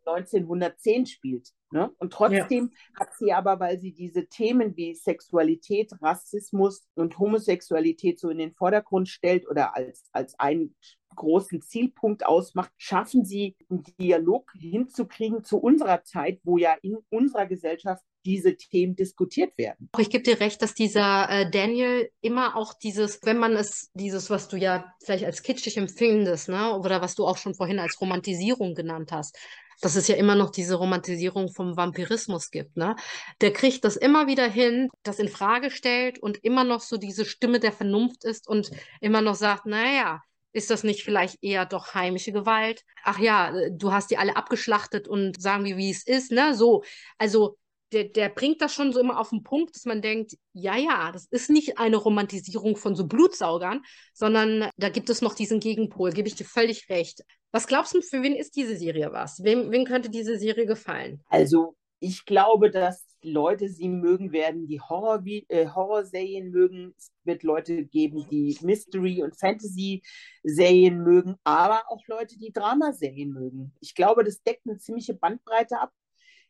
1910 0.07 1.07
spielt. 1.07 1.49
Ne? 1.71 1.91
Und 1.99 2.13
trotzdem 2.13 2.71
ja. 2.73 3.01
hat 3.01 3.15
sie 3.17 3.33
aber, 3.33 3.59
weil 3.59 3.81
sie 3.81 3.93
diese 3.93 4.27
Themen 4.27 4.77
wie 4.77 4.95
Sexualität, 4.95 5.91
Rassismus 6.01 6.87
und 6.95 7.19
Homosexualität 7.19 8.21
so 8.21 8.29
in 8.29 8.39
den 8.39 8.53
Vordergrund 8.53 9.09
stellt 9.09 9.49
oder 9.49 9.75
als, 9.75 10.09
als 10.13 10.39
einen 10.39 10.77
großen 11.15 11.63
Zielpunkt 11.63 12.27
ausmacht, 12.27 12.73
schaffen 12.77 13.25
sie 13.25 13.57
einen 13.71 13.83
Dialog 13.99 14.51
hinzukriegen 14.59 15.45
zu 15.45 15.59
unserer 15.59 16.05
Zeit, 16.05 16.41
wo 16.45 16.59
ja 16.59 16.75
in 16.83 16.99
unserer 17.11 17.47
Gesellschaft 17.47 18.03
diese 18.25 18.57
Themen 18.57 18.97
diskutiert 18.97 19.57
werden. 19.59 19.91
Ich 19.99 20.11
gebe 20.11 20.25
dir 20.25 20.41
recht, 20.41 20.63
dass 20.63 20.75
dieser 20.75 21.29
äh, 21.29 21.51
Daniel 21.51 22.11
immer 22.21 22.57
auch 22.57 22.75
dieses, 22.75 23.21
wenn 23.23 23.39
man 23.39 23.53
es, 23.53 23.91
dieses, 23.95 24.31
was 24.31 24.49
du 24.49 24.57
ja 24.57 24.93
vielleicht 25.05 25.25
als 25.25 25.43
kitschig 25.43 25.77
empfindest, 25.77 26.49
ne, 26.49 26.79
oder 26.79 27.03
was 27.03 27.15
du 27.15 27.27
auch 27.27 27.37
schon 27.37 27.55
vorhin 27.55 27.79
als 27.79 28.01
Romantisierung 28.01 28.75
genannt 28.75 29.13
hast, 29.13 29.39
dass 29.81 29.97
es 29.97 30.09
ja 30.09 30.17
immer 30.17 30.35
noch 30.35 30.51
diese 30.51 30.77
Romantisierung 30.77 31.53
vom 31.53 31.77
Vampirismus 31.77 32.51
gibt, 32.51 32.77
ne? 32.77 32.97
Der 33.41 33.53
kriegt 33.53 33.85
das 33.85 33.97
immer 33.97 34.27
wieder 34.27 34.49
hin, 34.49 34.89
das 35.03 35.19
in 35.19 35.29
Frage 35.29 35.71
stellt 35.71 36.19
und 36.19 36.43
immer 36.45 36.65
noch 36.65 36.81
so 36.81 36.97
diese 36.97 37.25
Stimme 37.25 37.61
der 37.61 37.73
Vernunft 37.73 38.25
ist 38.25 38.49
und 38.49 38.71
immer 39.01 39.21
noch 39.21 39.35
sagt, 39.35 39.67
naja, 39.67 40.23
ist 40.55 40.71
das 40.71 40.85
nicht 40.85 41.03
vielleicht 41.03 41.43
eher 41.43 41.67
doch 41.67 41.95
heimische 41.95 42.33
Gewalt? 42.33 42.83
Ach 43.03 43.19
ja, 43.19 43.53
du 43.71 43.93
hast 43.93 44.11
die 44.11 44.17
alle 44.17 44.37
abgeschlachtet 44.37 45.09
und 45.09 45.41
sagen 45.41 45.65
wir, 45.65 45.77
wie 45.77 45.91
es 45.91 46.07
ist, 46.07 46.31
ne? 46.31 46.55
So. 46.55 46.85
Also, 47.19 47.59
der, 47.93 48.05
der 48.05 48.29
bringt 48.29 48.63
das 48.63 48.73
schon 48.73 48.93
so 48.93 49.01
immer 49.01 49.21
auf 49.21 49.31
den 49.31 49.43
Punkt, 49.43 49.75
dass 49.75 49.85
man 49.85 50.01
denkt, 50.01 50.37
ja, 50.53 50.77
ja, 50.77 51.13
das 51.13 51.27
ist 51.27 51.51
nicht 51.51 51.79
eine 51.79 51.97
Romantisierung 51.97 52.77
von 52.77 52.95
so 52.95 53.07
Blutsaugern, 53.07 53.83
sondern 54.13 54.71
da 54.77 54.89
gibt 54.89 55.11
es 55.11 55.23
noch 55.23 55.35
diesen 55.35 55.61
Gegenpol, 55.61 56.13
gebe 56.13 56.29
ich 56.29 56.35
dir 56.35 56.45
völlig 56.45 56.89
recht. 56.89 57.23
Was 57.53 57.67
glaubst 57.67 57.95
du, 57.95 58.01
für 58.01 58.23
wen 58.23 58.35
ist 58.35 58.57
diese 58.57 58.77
Serie 58.77 59.13
was? 59.13 59.43
Wem, 59.43 59.71
wem 59.71 59.85
könnte 59.85 60.09
diese 60.09 60.39
Serie 60.39 60.67
gefallen? 60.67 61.23
Also, 61.29 61.77
ich 61.99 62.25
glaube, 62.25 62.71
dass 62.71 63.05
Leute 63.25 63.69
sie 63.69 63.89
mögen 63.89 64.33
werden, 64.33 64.67
die 64.67 64.81
Horror, 64.81 65.23
äh, 65.25 65.67
Horrorserien 65.69 66.51
mögen. 66.51 66.95
Es 66.97 67.11
wird 67.25 67.43
Leute 67.43 67.85
geben, 67.85 68.27
die 68.31 68.57
Mystery- 68.61 69.23
und 69.23 69.37
Fantasy-Serien 69.37 71.03
mögen, 71.03 71.37
aber 71.43 71.85
auch 71.89 72.07
Leute, 72.07 72.39
die 72.39 72.53
Dramaserien 72.53 73.33
mögen. 73.33 73.73
Ich 73.81 73.95
glaube, 73.95 74.25
das 74.25 74.43
deckt 74.43 74.67
eine 74.67 74.79
ziemliche 74.79 75.15
Bandbreite 75.15 75.81
ab. 75.81 75.93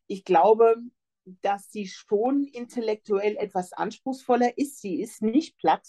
Ich 0.06 0.24
glaube, 0.24 0.76
dass 1.42 1.70
sie 1.70 1.86
schon 1.86 2.44
intellektuell 2.44 3.36
etwas 3.36 3.72
anspruchsvoller 3.72 4.58
ist. 4.58 4.80
Sie 4.80 5.00
ist 5.00 5.22
nicht 5.22 5.56
platt. 5.58 5.86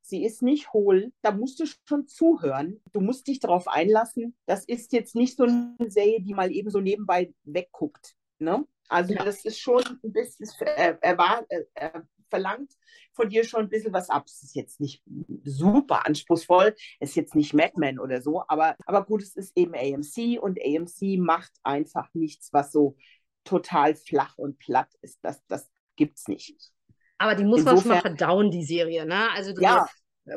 Sie 0.00 0.24
ist 0.24 0.42
nicht 0.42 0.72
hohl. 0.72 1.12
Da 1.22 1.32
musst 1.32 1.60
du 1.60 1.64
schon 1.66 2.06
zuhören. 2.06 2.80
Du 2.92 3.00
musst 3.00 3.26
dich 3.26 3.40
darauf 3.40 3.68
einlassen. 3.68 4.36
Das 4.46 4.64
ist 4.64 4.92
jetzt 4.92 5.14
nicht 5.14 5.36
so 5.36 5.44
eine 5.44 5.90
Serie, 5.90 6.20
die 6.22 6.34
mal 6.34 6.50
eben 6.52 6.70
so 6.70 6.80
nebenbei 6.80 7.34
wegguckt. 7.44 8.14
Ne? 8.38 8.66
Also 8.90 9.14
ja. 9.14 9.24
das 9.24 9.44
ist 9.44 9.58
schon 9.58 9.82
ein 10.02 10.12
bisschen, 10.12 10.48
er, 10.60 11.02
er, 11.02 11.18
war, 11.18 11.46
er 11.74 12.04
verlangt 12.28 12.72
von 13.12 13.28
dir 13.28 13.44
schon 13.44 13.62
ein 13.62 13.68
bisschen 13.68 13.92
was 13.92 14.10
ab. 14.10 14.24
Es 14.26 14.42
ist 14.42 14.54
jetzt 14.54 14.80
nicht 14.80 15.02
super 15.44 16.06
anspruchsvoll, 16.06 16.74
es 16.98 17.10
ist 17.10 17.16
jetzt 17.16 17.34
nicht 17.34 17.54
Mad 17.54 17.72
Men 17.76 17.98
oder 17.98 18.20
so, 18.22 18.44
aber, 18.48 18.76
aber 18.86 19.04
gut, 19.04 19.22
es 19.22 19.36
ist 19.36 19.56
eben 19.56 19.74
AMC 19.74 20.40
und 20.40 20.58
AMC 20.60 21.18
macht 21.18 21.52
einfach 21.62 22.08
nichts, 22.14 22.52
was 22.52 22.72
so 22.72 22.96
total 23.44 23.94
flach 23.94 24.36
und 24.36 24.58
platt 24.58 24.90
ist. 25.02 25.18
Das, 25.22 25.44
das 25.46 25.70
es 25.98 26.28
nicht. 26.28 26.72
Aber 27.18 27.34
die 27.34 27.44
muss 27.44 27.60
Insofern, 27.60 27.74
man 27.74 27.82
schon 27.82 27.92
mal 27.92 28.00
verdauen, 28.00 28.50
die 28.50 28.64
Serie, 28.64 29.04
ne? 29.04 29.30
Also 29.32 29.52
die, 29.52 29.60
ja. 29.60 29.86
Äh, 30.24 30.36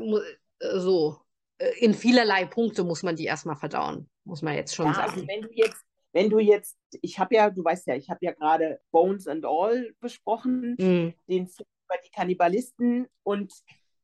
so 0.79 1.21
äh, 1.57 1.71
in 1.79 1.93
vielerlei 1.93 2.45
Punkte 2.45 2.83
muss 2.83 3.03
man 3.03 3.15
die 3.15 3.25
erstmal 3.25 3.55
verdauen, 3.55 4.09
muss 4.25 4.41
man 4.41 4.55
jetzt 4.55 4.75
schon 4.75 4.87
ja, 4.87 4.93
sagen. 4.93 5.11
Also 5.13 5.27
wenn 5.27 5.41
du 5.41 5.49
jetzt, 5.53 5.81
wenn 6.13 6.30
du 6.30 6.39
jetzt, 6.39 6.78
ich 7.02 7.19
habe 7.19 7.36
ja, 7.36 7.49
du 7.49 7.63
weißt 7.63 7.88
ja, 7.88 7.95
ich 7.95 8.10
habe 8.10 8.19
ja 8.23 8.32
gerade 8.32 8.80
Bones 8.91 9.28
and 9.28 9.45
All 9.45 9.93
besprochen, 9.99 10.76
mhm. 10.78 11.13
den 11.28 11.47
Film 11.47 11.67
über 11.86 11.97
die 12.06 12.12
Kannibalisten 12.12 13.08
und 13.23 13.54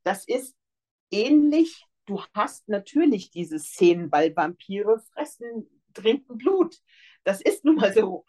das 0.03 0.25
ist 0.25 0.55
ähnlich. 1.11 1.85
Du 2.05 2.21
hast 2.33 2.67
natürlich 2.67 3.29
diese 3.29 3.59
Szenen, 3.59 4.11
weil 4.11 4.35
Vampire 4.35 4.99
fressen, 5.13 5.69
trinken 5.93 6.37
Blut. 6.37 6.77
Das 7.23 7.41
ist 7.41 7.63
nun 7.63 7.75
mal 7.75 7.93
so 7.93 8.25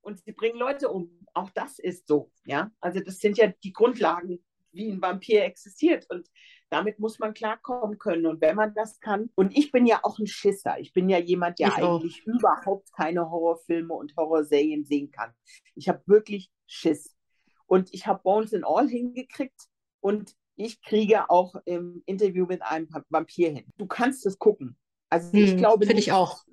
und 0.00 0.18
sie 0.24 0.32
bringen 0.32 0.58
Leute 0.58 0.88
um. 0.88 1.10
Auch 1.32 1.50
das 1.50 1.78
ist 1.78 2.08
so, 2.08 2.32
ja. 2.44 2.72
Also 2.80 3.00
das 3.00 3.18
sind 3.18 3.38
ja 3.38 3.52
die 3.62 3.72
Grundlagen, 3.72 4.44
wie 4.72 4.90
ein 4.90 5.00
Vampir 5.00 5.44
existiert 5.44 6.06
und 6.10 6.28
damit 6.70 6.98
muss 6.98 7.18
man 7.18 7.34
klarkommen 7.34 7.98
können. 7.98 8.26
Und 8.26 8.40
wenn 8.40 8.56
man 8.56 8.74
das 8.74 9.00
kann, 9.00 9.30
und 9.34 9.56
ich 9.56 9.72
bin 9.72 9.86
ja 9.86 10.00
auch 10.02 10.18
ein 10.18 10.26
Schisser, 10.26 10.78
ich 10.78 10.92
bin 10.92 11.08
ja 11.08 11.18
jemand, 11.18 11.58
der 11.58 11.68
ich 11.68 11.74
eigentlich 11.74 12.22
auch. 12.22 12.34
überhaupt 12.38 12.92
keine 12.92 13.30
Horrorfilme 13.30 13.92
und 13.92 14.16
Horrorserien 14.16 14.84
sehen 14.84 15.10
kann. 15.10 15.32
Ich 15.74 15.88
habe 15.88 16.02
wirklich 16.06 16.50
Schiss. 16.66 17.16
Und 17.66 17.92
ich 17.92 18.06
habe 18.06 18.22
Bones 18.22 18.54
and 18.54 18.64
All 18.66 18.88
hingekriegt 18.88 19.68
und 20.00 20.34
ich 20.56 20.82
kriege 20.82 21.30
auch 21.30 21.54
im 21.64 22.02
Interview 22.06 22.46
mit 22.46 22.62
einem 22.62 22.88
Vampir 23.08 23.50
hin. 23.50 23.64
Du 23.76 23.86
kannst 23.86 24.26
es 24.26 24.38
gucken. 24.38 24.76
Also 25.12 25.30
ich 25.32 25.50
hm, 25.50 25.58
glaube, 25.58 25.86
finde 25.86 26.00
ich 26.00 26.12
auch. 26.12 26.44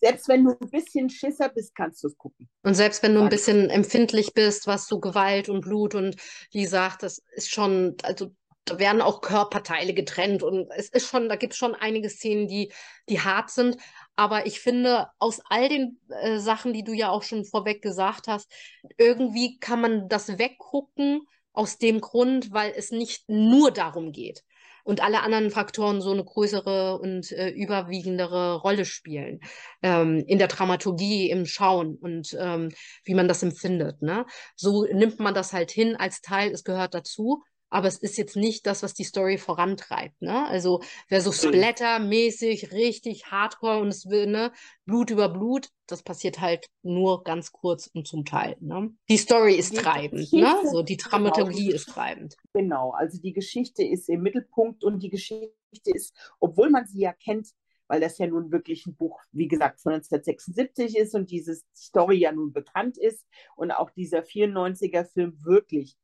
Selbst 0.00 0.28
wenn 0.28 0.44
du 0.44 0.52
ein 0.52 0.70
bisschen 0.70 1.10
Schisser 1.10 1.48
bist, 1.48 1.74
kannst 1.74 2.02
du 2.04 2.08
es 2.08 2.16
gucken. 2.16 2.48
Und 2.62 2.74
selbst 2.74 3.02
wenn 3.02 3.14
du 3.14 3.20
ein 3.20 3.28
bisschen 3.28 3.70
empfindlich 3.70 4.34
bist, 4.34 4.68
was 4.68 4.86
so 4.86 5.00
Gewalt 5.00 5.48
und 5.48 5.62
Blut 5.62 5.96
und 5.96 6.16
wie 6.52 6.62
gesagt, 6.62 7.02
das 7.02 7.20
ist 7.32 7.50
schon, 7.50 7.96
also 8.04 8.30
da 8.64 8.78
werden 8.78 9.02
auch 9.02 9.20
Körperteile 9.20 9.94
getrennt 9.94 10.42
und 10.42 10.70
es 10.76 10.88
ist 10.88 11.08
schon, 11.08 11.28
da 11.28 11.36
gibt 11.36 11.52
es 11.52 11.58
schon 11.58 11.74
einige 11.74 12.08
Szenen, 12.08 12.48
die, 12.48 12.72
die 13.08 13.20
hart 13.20 13.50
sind. 13.50 13.76
Aber 14.16 14.46
ich 14.46 14.60
finde, 14.60 15.08
aus 15.18 15.40
all 15.48 15.68
den 15.68 16.00
äh, 16.08 16.38
Sachen, 16.38 16.72
die 16.72 16.84
du 16.84 16.92
ja 16.92 17.10
auch 17.10 17.22
schon 17.22 17.44
vorweg 17.44 17.82
gesagt 17.82 18.26
hast, 18.26 18.50
irgendwie 18.96 19.58
kann 19.58 19.80
man 19.80 20.08
das 20.08 20.38
weggucken 20.38 21.26
aus 21.52 21.78
dem 21.78 22.00
Grund, 22.00 22.52
weil 22.52 22.72
es 22.76 22.90
nicht 22.90 23.28
nur 23.28 23.70
darum 23.70 24.12
geht 24.12 24.44
und 24.84 25.02
alle 25.02 25.22
anderen 25.22 25.50
Faktoren 25.50 26.00
so 26.00 26.12
eine 26.12 26.24
größere 26.24 26.98
und 26.98 27.32
äh, 27.32 27.48
überwiegendere 27.50 28.56
Rolle 28.60 28.84
spielen 28.84 29.40
ähm, 29.82 30.22
in 30.26 30.38
der 30.38 30.48
Dramaturgie, 30.48 31.30
im 31.30 31.46
Schauen 31.46 31.96
und 31.96 32.36
ähm, 32.38 32.70
wie 33.04 33.14
man 33.14 33.26
das 33.26 33.42
empfindet. 33.42 34.02
Ne? 34.02 34.26
So 34.56 34.84
nimmt 34.84 35.18
man 35.18 35.34
das 35.34 35.52
halt 35.52 35.70
hin 35.70 35.96
als 35.96 36.20
Teil, 36.20 36.52
es 36.52 36.64
gehört 36.64 36.94
dazu 36.94 37.42
aber 37.74 37.88
es 37.88 37.98
ist 37.98 38.16
jetzt 38.18 38.36
nicht 38.36 38.66
das, 38.66 38.84
was 38.84 38.94
die 38.94 39.02
Story 39.02 39.36
vorantreibt. 39.36 40.22
Ne? 40.22 40.46
Also 40.46 40.80
wer 41.08 41.20
so 41.20 41.32
Splatter-mäßig 41.32 42.70
richtig 42.70 43.32
hardcore 43.32 43.80
und 43.80 43.88
es 43.88 44.08
will, 44.08 44.28
ne, 44.28 44.52
Blut 44.84 45.10
über 45.10 45.28
Blut, 45.28 45.70
das 45.88 46.04
passiert 46.04 46.40
halt 46.40 46.68
nur 46.82 47.24
ganz 47.24 47.50
kurz 47.50 47.88
und 47.88 48.06
zum 48.06 48.24
Teil. 48.24 48.56
Ne? 48.60 48.94
Die 49.08 49.16
Story 49.16 49.56
ist 49.56 49.72
die 49.72 49.78
treibend, 49.78 50.32
ne? 50.32 50.54
so 50.70 50.82
die 50.82 50.96
Dramaturgie 50.96 51.64
genau. 51.64 51.74
ist 51.74 51.88
treibend. 51.88 52.36
Genau, 52.52 52.90
also 52.92 53.20
die 53.20 53.32
Geschichte 53.32 53.82
ist 53.82 54.08
im 54.08 54.22
Mittelpunkt 54.22 54.84
und 54.84 55.02
die 55.02 55.10
Geschichte 55.10 55.50
ist, 55.86 56.14
obwohl 56.38 56.70
man 56.70 56.86
sie 56.86 57.00
ja 57.00 57.12
kennt, 57.12 57.48
weil 57.88 58.00
das 58.00 58.18
ja 58.18 58.28
nun 58.28 58.52
wirklich 58.52 58.86
ein 58.86 58.94
Buch, 58.94 59.20
wie 59.32 59.48
gesagt, 59.48 59.80
von 59.80 59.94
1976 59.94 60.96
ist 60.96 61.16
und 61.16 61.28
diese 61.32 61.60
Story 61.76 62.18
ja 62.18 62.30
nun 62.30 62.52
bekannt 62.52 62.96
ist 62.98 63.26
und 63.56 63.72
auch 63.72 63.90
dieser 63.90 64.20
94er-Film 64.20 65.44
wirklich 65.44 65.96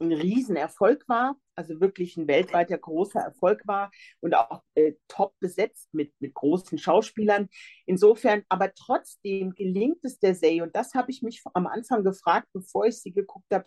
ein 0.00 0.12
Riesenerfolg 0.12 1.08
war, 1.08 1.36
also 1.54 1.80
wirklich 1.80 2.16
ein 2.16 2.28
weltweiter 2.28 2.78
großer 2.78 3.20
Erfolg 3.20 3.66
war 3.66 3.90
und 4.20 4.34
auch 4.34 4.62
äh, 4.74 4.94
top 5.08 5.34
besetzt 5.40 5.88
mit, 5.92 6.12
mit 6.20 6.34
großen 6.34 6.78
Schauspielern. 6.78 7.48
Insofern, 7.86 8.42
aber 8.48 8.72
trotzdem 8.74 9.54
gelingt 9.54 10.04
es 10.04 10.18
der 10.18 10.34
Serie, 10.34 10.62
und 10.62 10.74
das 10.74 10.94
habe 10.94 11.10
ich 11.10 11.22
mich 11.22 11.42
am 11.54 11.66
Anfang 11.66 12.04
gefragt, 12.04 12.48
bevor 12.52 12.86
ich 12.86 13.00
sie 13.00 13.12
geguckt 13.12 13.52
habe, 13.52 13.64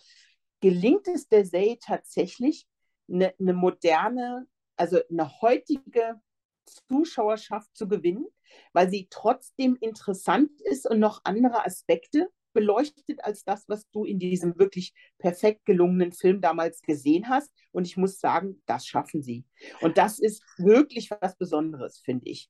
gelingt 0.62 1.08
es 1.08 1.28
der 1.28 1.46
Serie 1.46 1.78
tatsächlich, 1.80 2.68
eine, 3.10 3.34
eine 3.40 3.54
moderne, 3.54 4.48
also 4.76 5.00
eine 5.10 5.42
heutige 5.42 6.20
Zuschauerschaft 6.90 7.76
zu 7.76 7.88
gewinnen, 7.88 8.26
weil 8.74 8.90
sie 8.90 9.08
trotzdem 9.10 9.78
interessant 9.80 10.62
ist 10.62 10.90
und 10.90 11.00
noch 11.00 11.22
andere 11.24 11.66
Aspekte 11.66 12.30
beleuchtet 12.54 13.24
als 13.24 13.44
das, 13.44 13.66
was 13.68 13.90
du 13.92 14.04
in 14.04 14.20
diesem 14.20 14.58
wirklich 14.58 14.94
perfekt 15.18 15.66
gelungenen 15.66 16.12
Film 16.12 16.42
damals 16.42 16.82
gesehen 16.82 17.30
hast. 17.30 17.52
Und 17.72 17.88
ich 17.88 17.98
muss 17.98 18.20
sagen, 18.20 18.62
das 18.66 18.86
schaffen 18.86 19.22
sie. 19.22 19.46
Und 19.82 19.98
das 19.98 20.20
ist 20.20 20.44
wirklich 20.58 21.10
was 21.12 21.38
Besonderes, 21.38 22.02
finde 22.04 22.28
ich. 22.30 22.50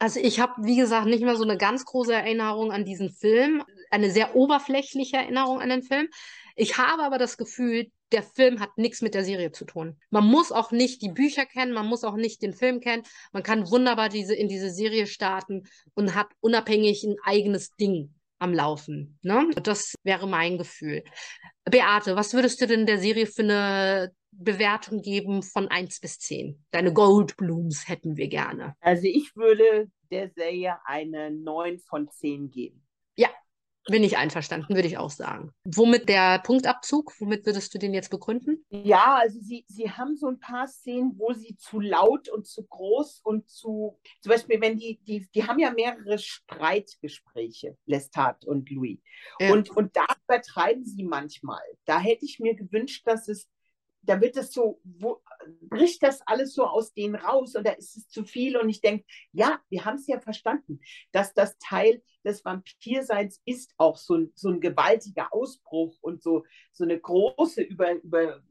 Also 0.00 0.20
ich 0.20 0.38
habe, 0.38 0.52
wie 0.64 0.76
gesagt, 0.76 1.06
nicht 1.06 1.24
mehr 1.24 1.34
so 1.34 1.42
eine 1.42 1.56
ganz 1.56 1.84
große 1.84 2.12
Erinnerung 2.12 2.70
an 2.70 2.84
diesen 2.84 3.10
Film, 3.10 3.64
eine 3.90 4.10
sehr 4.10 4.36
oberflächliche 4.36 5.16
Erinnerung 5.16 5.60
an 5.60 5.70
den 5.70 5.82
Film. 5.82 6.08
Ich 6.54 6.78
habe 6.78 7.02
aber 7.02 7.18
das 7.18 7.36
Gefühl, 7.36 7.90
der 8.12 8.22
Film 8.22 8.60
hat 8.60 8.78
nichts 8.78 9.02
mit 9.02 9.14
der 9.14 9.24
Serie 9.24 9.50
zu 9.50 9.64
tun. 9.64 9.98
Man 10.10 10.24
muss 10.24 10.52
auch 10.52 10.70
nicht 10.70 11.02
die 11.02 11.10
Bücher 11.10 11.46
kennen, 11.46 11.72
man 11.72 11.86
muss 11.86 12.04
auch 12.04 12.16
nicht 12.16 12.42
den 12.42 12.54
Film 12.54 12.80
kennen. 12.80 13.02
Man 13.32 13.42
kann 13.42 13.70
wunderbar 13.70 14.08
diese, 14.08 14.34
in 14.34 14.48
diese 14.48 14.70
Serie 14.70 15.06
starten 15.06 15.64
und 15.94 16.14
hat 16.14 16.28
unabhängig 16.40 17.04
ein 17.04 17.16
eigenes 17.24 17.74
Ding 17.76 18.14
am 18.38 18.54
Laufen. 18.54 19.18
Ne? 19.22 19.50
Das 19.62 19.94
wäre 20.02 20.26
mein 20.26 20.58
Gefühl. 20.58 21.02
Beate, 21.64 22.16
was 22.16 22.34
würdest 22.34 22.60
du 22.60 22.66
denn 22.66 22.86
der 22.86 22.98
Serie 22.98 23.26
für 23.26 23.42
eine 23.42 24.12
Bewertung 24.30 25.02
geben 25.02 25.42
von 25.42 25.68
1 25.68 26.00
bis 26.00 26.18
10? 26.18 26.64
Deine 26.70 26.92
Goldblooms 26.92 27.88
hätten 27.88 28.16
wir 28.16 28.28
gerne. 28.28 28.76
Also 28.80 29.04
ich 29.04 29.34
würde 29.36 29.90
der 30.10 30.30
Serie 30.30 30.78
eine 30.84 31.30
9 31.30 31.78
von 31.80 32.08
10 32.10 32.50
geben. 32.50 32.86
Ja, 33.16 33.28
bin 33.88 34.04
ich 34.04 34.16
einverstanden, 34.18 34.74
würde 34.74 34.86
ich 34.86 34.98
auch 34.98 35.10
sagen. 35.10 35.52
Womit 35.64 36.08
der 36.08 36.40
Punktabzug, 36.40 37.14
womit 37.18 37.46
würdest 37.46 37.74
du 37.74 37.78
den 37.78 37.94
jetzt 37.94 38.10
begründen? 38.10 38.64
Ja, 38.70 39.16
also 39.20 39.40
sie, 39.40 39.64
sie 39.68 39.90
haben 39.90 40.16
so 40.16 40.28
ein 40.28 40.38
paar 40.38 40.68
Szenen, 40.68 41.14
wo 41.16 41.32
sie 41.32 41.56
zu 41.56 41.80
laut 41.80 42.28
und 42.28 42.46
zu 42.46 42.64
groß 42.64 43.20
und 43.24 43.48
zu, 43.48 43.98
zum 44.20 44.30
Beispiel, 44.30 44.60
wenn 44.60 44.78
die, 44.78 45.00
die, 45.06 45.28
die 45.34 45.44
haben 45.44 45.58
ja 45.58 45.72
mehrere 45.72 46.18
Streitgespräche, 46.18 47.76
Lestat 47.86 48.44
und 48.44 48.70
Louis. 48.70 48.98
Ja. 49.40 49.52
Und, 49.52 49.70
und 49.70 49.96
da 49.96 50.06
übertreiben 50.24 50.84
sie 50.84 51.04
manchmal. 51.04 51.62
Da 51.84 51.98
hätte 51.98 52.24
ich 52.24 52.38
mir 52.38 52.54
gewünscht, 52.54 53.06
dass 53.06 53.28
es 53.28 53.48
da 54.08 54.20
wird 54.20 54.36
es 54.36 54.52
so, 54.52 54.80
wo, 54.84 55.20
bricht 55.68 56.02
das 56.02 56.22
alles 56.26 56.54
so 56.54 56.64
aus 56.64 56.94
denen 56.94 57.14
raus 57.14 57.54
und 57.54 57.66
da 57.66 57.72
ist 57.72 57.96
es 57.96 58.08
zu 58.08 58.24
viel. 58.24 58.56
Und 58.56 58.68
ich 58.70 58.80
denke, 58.80 59.04
ja, 59.32 59.60
wir 59.68 59.84
haben 59.84 59.96
es 59.96 60.06
ja 60.06 60.18
verstanden, 60.18 60.80
dass 61.12 61.34
das 61.34 61.58
Teil 61.58 62.02
des 62.24 62.44
Vampirseins 62.44 63.42
ist 63.44 63.74
auch 63.76 63.96
so 63.96 64.14
ein, 64.14 64.32
so 64.34 64.48
ein 64.48 64.60
gewaltiger 64.60 65.32
Ausbruch 65.32 65.96
und 66.00 66.22
so, 66.22 66.44
so 66.72 66.84
eine 66.84 66.98
große, 66.98 67.62
über, 67.62 67.92
über, 68.02 68.42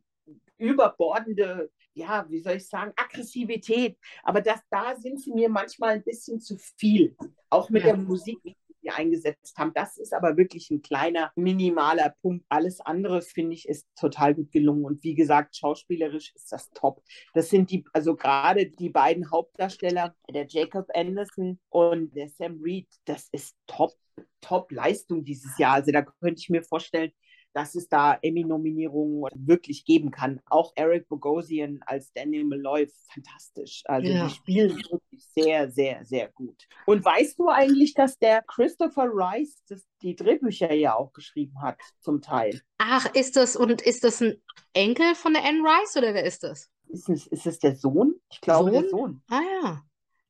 überbordende, 0.58 1.72
ja, 1.94 2.28
wie 2.30 2.40
soll 2.40 2.58
ich 2.58 2.68
sagen, 2.68 2.94
Aggressivität. 2.96 3.98
Aber 4.24 4.42
das, 4.42 4.60
da 4.70 4.96
sind 4.96 5.20
sie 5.20 5.32
mir 5.32 5.50
manchmal 5.50 5.92
ein 5.92 6.04
bisschen 6.04 6.40
zu 6.40 6.58
viel. 6.58 7.18
Auch 7.50 7.72
mit 7.72 7.84
ja. 7.84 7.94
der 7.94 7.98
Musik, 7.98 8.40
die 8.88 8.94
eingesetzt 8.94 9.58
haben. 9.58 9.72
Das 9.74 9.98
ist 9.98 10.14
aber 10.14 10.38
wirklich 10.38 10.70
ein 10.72 10.82
kleiner, 10.82 11.32
minimaler 11.36 12.14
Punkt. 12.22 12.46
Alles 12.50 12.80
andere, 12.80 13.22
finde 13.22 13.54
ich, 13.54 13.68
ist 13.68 13.88
total 13.96 14.36
gut 14.36 14.52
gelungen. 14.52 14.86
Und 14.86 15.04
wie 15.04 15.16
gesagt, 15.16 15.56
schauspielerisch 15.58 16.34
ist 16.36 16.52
das 16.52 16.70
top. 16.72 17.04
Das 17.34 17.50
sind 17.50 17.70
die, 17.72 17.86
also 17.94 18.16
gerade 18.16 18.68
die 18.68 18.90
beiden 18.90 19.30
Hauptdarsteller, 19.32 20.16
der 20.34 20.48
Jacob 20.48 20.88
Anderson 20.94 21.60
und 21.70 22.16
der 22.16 22.30
Sam 22.30 22.60
Reed, 22.62 22.88
das 23.06 23.28
ist 23.32 23.56
top, 23.68 23.94
top 24.42 24.72
Leistung 24.72 25.24
dieses 25.24 25.58
Jahr. 25.58 25.76
Also 25.76 25.92
da 25.92 26.04
könnte 26.04 26.40
ich 26.40 26.50
mir 26.50 26.64
vorstellen, 26.64 27.12
dass 27.54 27.76
es 27.76 27.90
da 27.90 28.18
Emmy-Nominierungen 28.22 29.30
wirklich 29.36 29.86
geben 29.86 30.12
kann. 30.12 30.42
Auch 30.46 30.74
Eric 30.76 31.08
Bogosian 31.10 31.80
als 31.86 32.12
Daniel 32.14 32.46
Malloy, 32.46 32.88
fantastisch. 33.14 33.84
Also 33.86 34.12
ja. 34.12 34.26
die 34.26 34.34
spielen 34.34 34.78
wirklich 34.78 35.26
sehr, 35.34 35.70
sehr, 35.72 36.06
sehr 36.06 36.30
gut. 36.30 36.68
Und 36.86 37.04
weißt 37.04 37.40
du 37.40 37.50
eigentlich, 37.50 37.94
dass 37.94 38.18
der 38.20 38.44
Christopher 38.44 39.10
Rice 39.12 39.64
das, 39.70 39.88
die 40.02 40.16
Drehbücher 40.16 40.74
ja 40.74 40.96
auch 40.96 41.14
geschrieben 41.14 41.62
hat, 41.62 41.80
zum 42.00 42.22
Teil? 42.22 42.62
Ach, 42.78 43.14
ist 43.14 43.36
das 43.36 43.56
und 43.56 43.82
ist 43.82 44.04
das 44.04 44.22
ein 44.22 44.42
Enkel 44.74 45.16
von 45.16 45.34
der 45.34 45.44
Anne 45.44 45.64
Rice 45.64 45.98
oder 45.98 46.14
wer 46.14 46.26
ist 46.26 46.44
das? 46.44 46.70
Ist 46.90 47.10
es, 47.10 47.28
ist 47.28 47.48
es 47.48 47.60
der 47.60 47.76
Sohn? 47.76 48.16
Ich 48.30 48.42
glaube, 48.42 48.72
Sohn? 48.72 48.82
der 48.82 48.90
Sohn. 48.90 49.24
Ah 49.30 49.42
ja. 49.62 49.82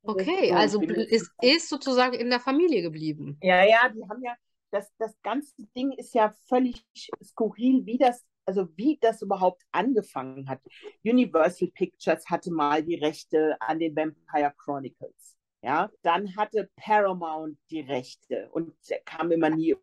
Okay, 0.02 0.52
also 0.52 0.80
ist, 0.80 1.30
ist 1.42 1.68
sozusagen 1.68 2.14
in 2.14 2.30
der 2.30 2.40
Familie 2.40 2.82
geblieben. 2.82 3.36
Ja, 3.42 3.62
ja, 3.64 3.88
die 3.90 4.02
haben 4.08 4.22
ja, 4.22 4.34
das, 4.70 4.90
das 4.98 5.20
ganze 5.22 5.54
Ding 5.76 5.92
ist 5.92 6.14
ja 6.14 6.32
völlig 6.48 6.84
skurril, 7.22 7.84
wie 7.86 7.98
das, 7.98 8.24
also 8.44 8.68
wie 8.76 8.98
das 9.00 9.22
überhaupt 9.22 9.62
angefangen 9.72 10.48
hat. 10.48 10.60
Universal 11.04 11.68
Pictures 11.68 12.24
hatte 12.28 12.50
mal 12.50 12.82
die 12.82 12.96
Rechte 12.96 13.56
an 13.60 13.78
den 13.78 13.94
Vampire 13.94 14.52
Chronicles. 14.56 15.36
Ja, 15.62 15.90
dann 16.02 16.36
hatte 16.36 16.70
Paramount 16.76 17.58
die 17.70 17.80
Rechte 17.80 18.48
und 18.52 18.72
kam 19.04 19.32
immer 19.32 19.50
nie 19.50 19.74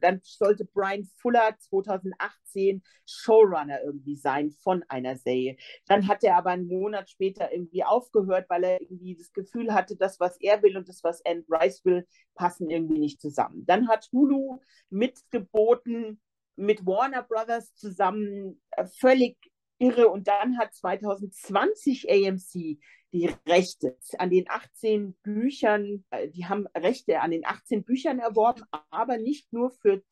dann 0.00 0.20
sollte 0.22 0.64
Brian 0.64 1.04
Fuller 1.16 1.56
2018 1.58 2.82
Showrunner 3.06 3.82
irgendwie 3.82 4.16
sein 4.16 4.50
von 4.50 4.84
einer 4.88 5.16
Serie. 5.16 5.56
Dann 5.86 6.06
hat 6.08 6.24
er 6.24 6.36
aber 6.36 6.50
einen 6.50 6.66
Monat 6.66 7.10
später 7.10 7.52
irgendwie 7.52 7.84
aufgehört, 7.84 8.46
weil 8.48 8.64
er 8.64 8.80
irgendwie 8.80 9.16
das 9.16 9.32
Gefühl 9.32 9.74
hatte, 9.74 9.96
das, 9.96 10.20
was 10.20 10.36
er 10.40 10.62
will 10.62 10.76
und 10.76 10.88
das, 10.88 11.02
was 11.02 11.24
Anne 11.24 11.44
Rice 11.48 11.84
will, 11.84 12.06
passen 12.34 12.70
irgendwie 12.70 12.98
nicht 12.98 13.20
zusammen. 13.20 13.64
Dann 13.66 13.88
hat 13.88 14.08
Hulu 14.12 14.60
mitgeboten, 14.90 16.20
mit 16.56 16.84
Warner 16.86 17.22
Brothers 17.22 17.74
zusammen, 17.74 18.60
äh, 18.72 18.86
völlig 18.86 19.36
irre. 19.78 20.08
Und 20.08 20.28
dann 20.28 20.58
hat 20.58 20.74
2020 20.74 22.10
AMC 22.10 22.78
die 23.12 23.30
Rechte 23.46 23.96
an 24.18 24.30
den 24.30 24.48
18 24.48 25.14
Büchern, 25.22 26.04
äh, 26.10 26.28
die 26.28 26.46
haben 26.46 26.66
Rechte 26.76 27.20
an 27.20 27.30
den 27.30 27.44
18 27.44 27.84
Büchern 27.84 28.18
erworben, 28.18 28.62
aber 28.90 29.18
nicht 29.18 29.52
nur 29.52 29.70
für 29.70 30.02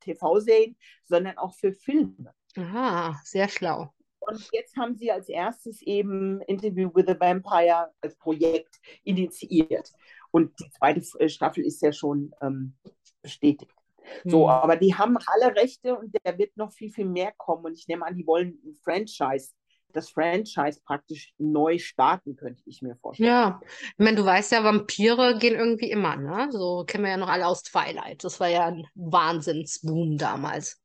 TV-Serien, 0.00 0.76
sondern 1.04 1.38
auch 1.38 1.54
für 1.54 1.72
Filme. 1.72 2.34
Aha, 2.56 3.18
sehr 3.24 3.48
schlau. 3.48 3.92
Und 4.20 4.48
jetzt 4.52 4.76
haben 4.76 4.96
sie 4.96 5.10
als 5.10 5.28
erstes 5.28 5.82
eben 5.82 6.40
Interview 6.42 6.90
with 6.94 7.04
the 7.06 7.18
Vampire 7.18 7.92
als 8.00 8.16
Projekt 8.16 8.80
initiiert. 9.02 9.90
Und 10.30 10.58
die 10.60 10.70
zweite 10.70 11.00
äh, 11.18 11.28
Staffel 11.28 11.64
ist 11.64 11.82
ja 11.82 11.92
schon 11.92 12.34
ähm, 12.40 12.74
bestätigt. 13.22 13.74
So, 14.24 14.44
mhm. 14.44 14.50
aber 14.50 14.76
die 14.76 14.94
haben 14.94 15.16
alle 15.26 15.54
Rechte 15.54 15.96
und 15.96 16.14
da 16.24 16.36
wird 16.36 16.56
noch 16.56 16.72
viel, 16.72 16.90
viel 16.90 17.06
mehr 17.06 17.32
kommen. 17.36 17.66
Und 17.66 17.78
ich 17.78 17.88
nehme 17.88 18.04
an, 18.04 18.16
die 18.16 18.26
wollen 18.26 18.58
ein 18.64 18.74
Franchise 18.74 19.52
das 19.94 20.10
Franchise 20.10 20.80
praktisch 20.84 21.32
neu 21.38 21.78
starten, 21.78 22.36
könnte 22.36 22.62
ich 22.66 22.82
mir 22.82 22.96
vorstellen. 22.96 23.28
Ja, 23.28 23.60
ich 23.64 24.04
meine, 24.04 24.16
du 24.16 24.24
weißt 24.24 24.52
ja, 24.52 24.64
Vampire 24.64 25.38
gehen 25.38 25.54
irgendwie 25.54 25.90
immer, 25.90 26.16
ne? 26.16 26.48
So 26.50 26.84
kennen 26.86 27.04
wir 27.04 27.10
ja 27.10 27.16
noch 27.16 27.28
alle 27.28 27.46
aus 27.46 27.62
Twilight. 27.62 28.24
Das 28.24 28.40
war 28.40 28.48
ja 28.48 28.66
ein 28.66 28.86
Wahnsinnsboom 28.94 30.18
damals. 30.18 30.82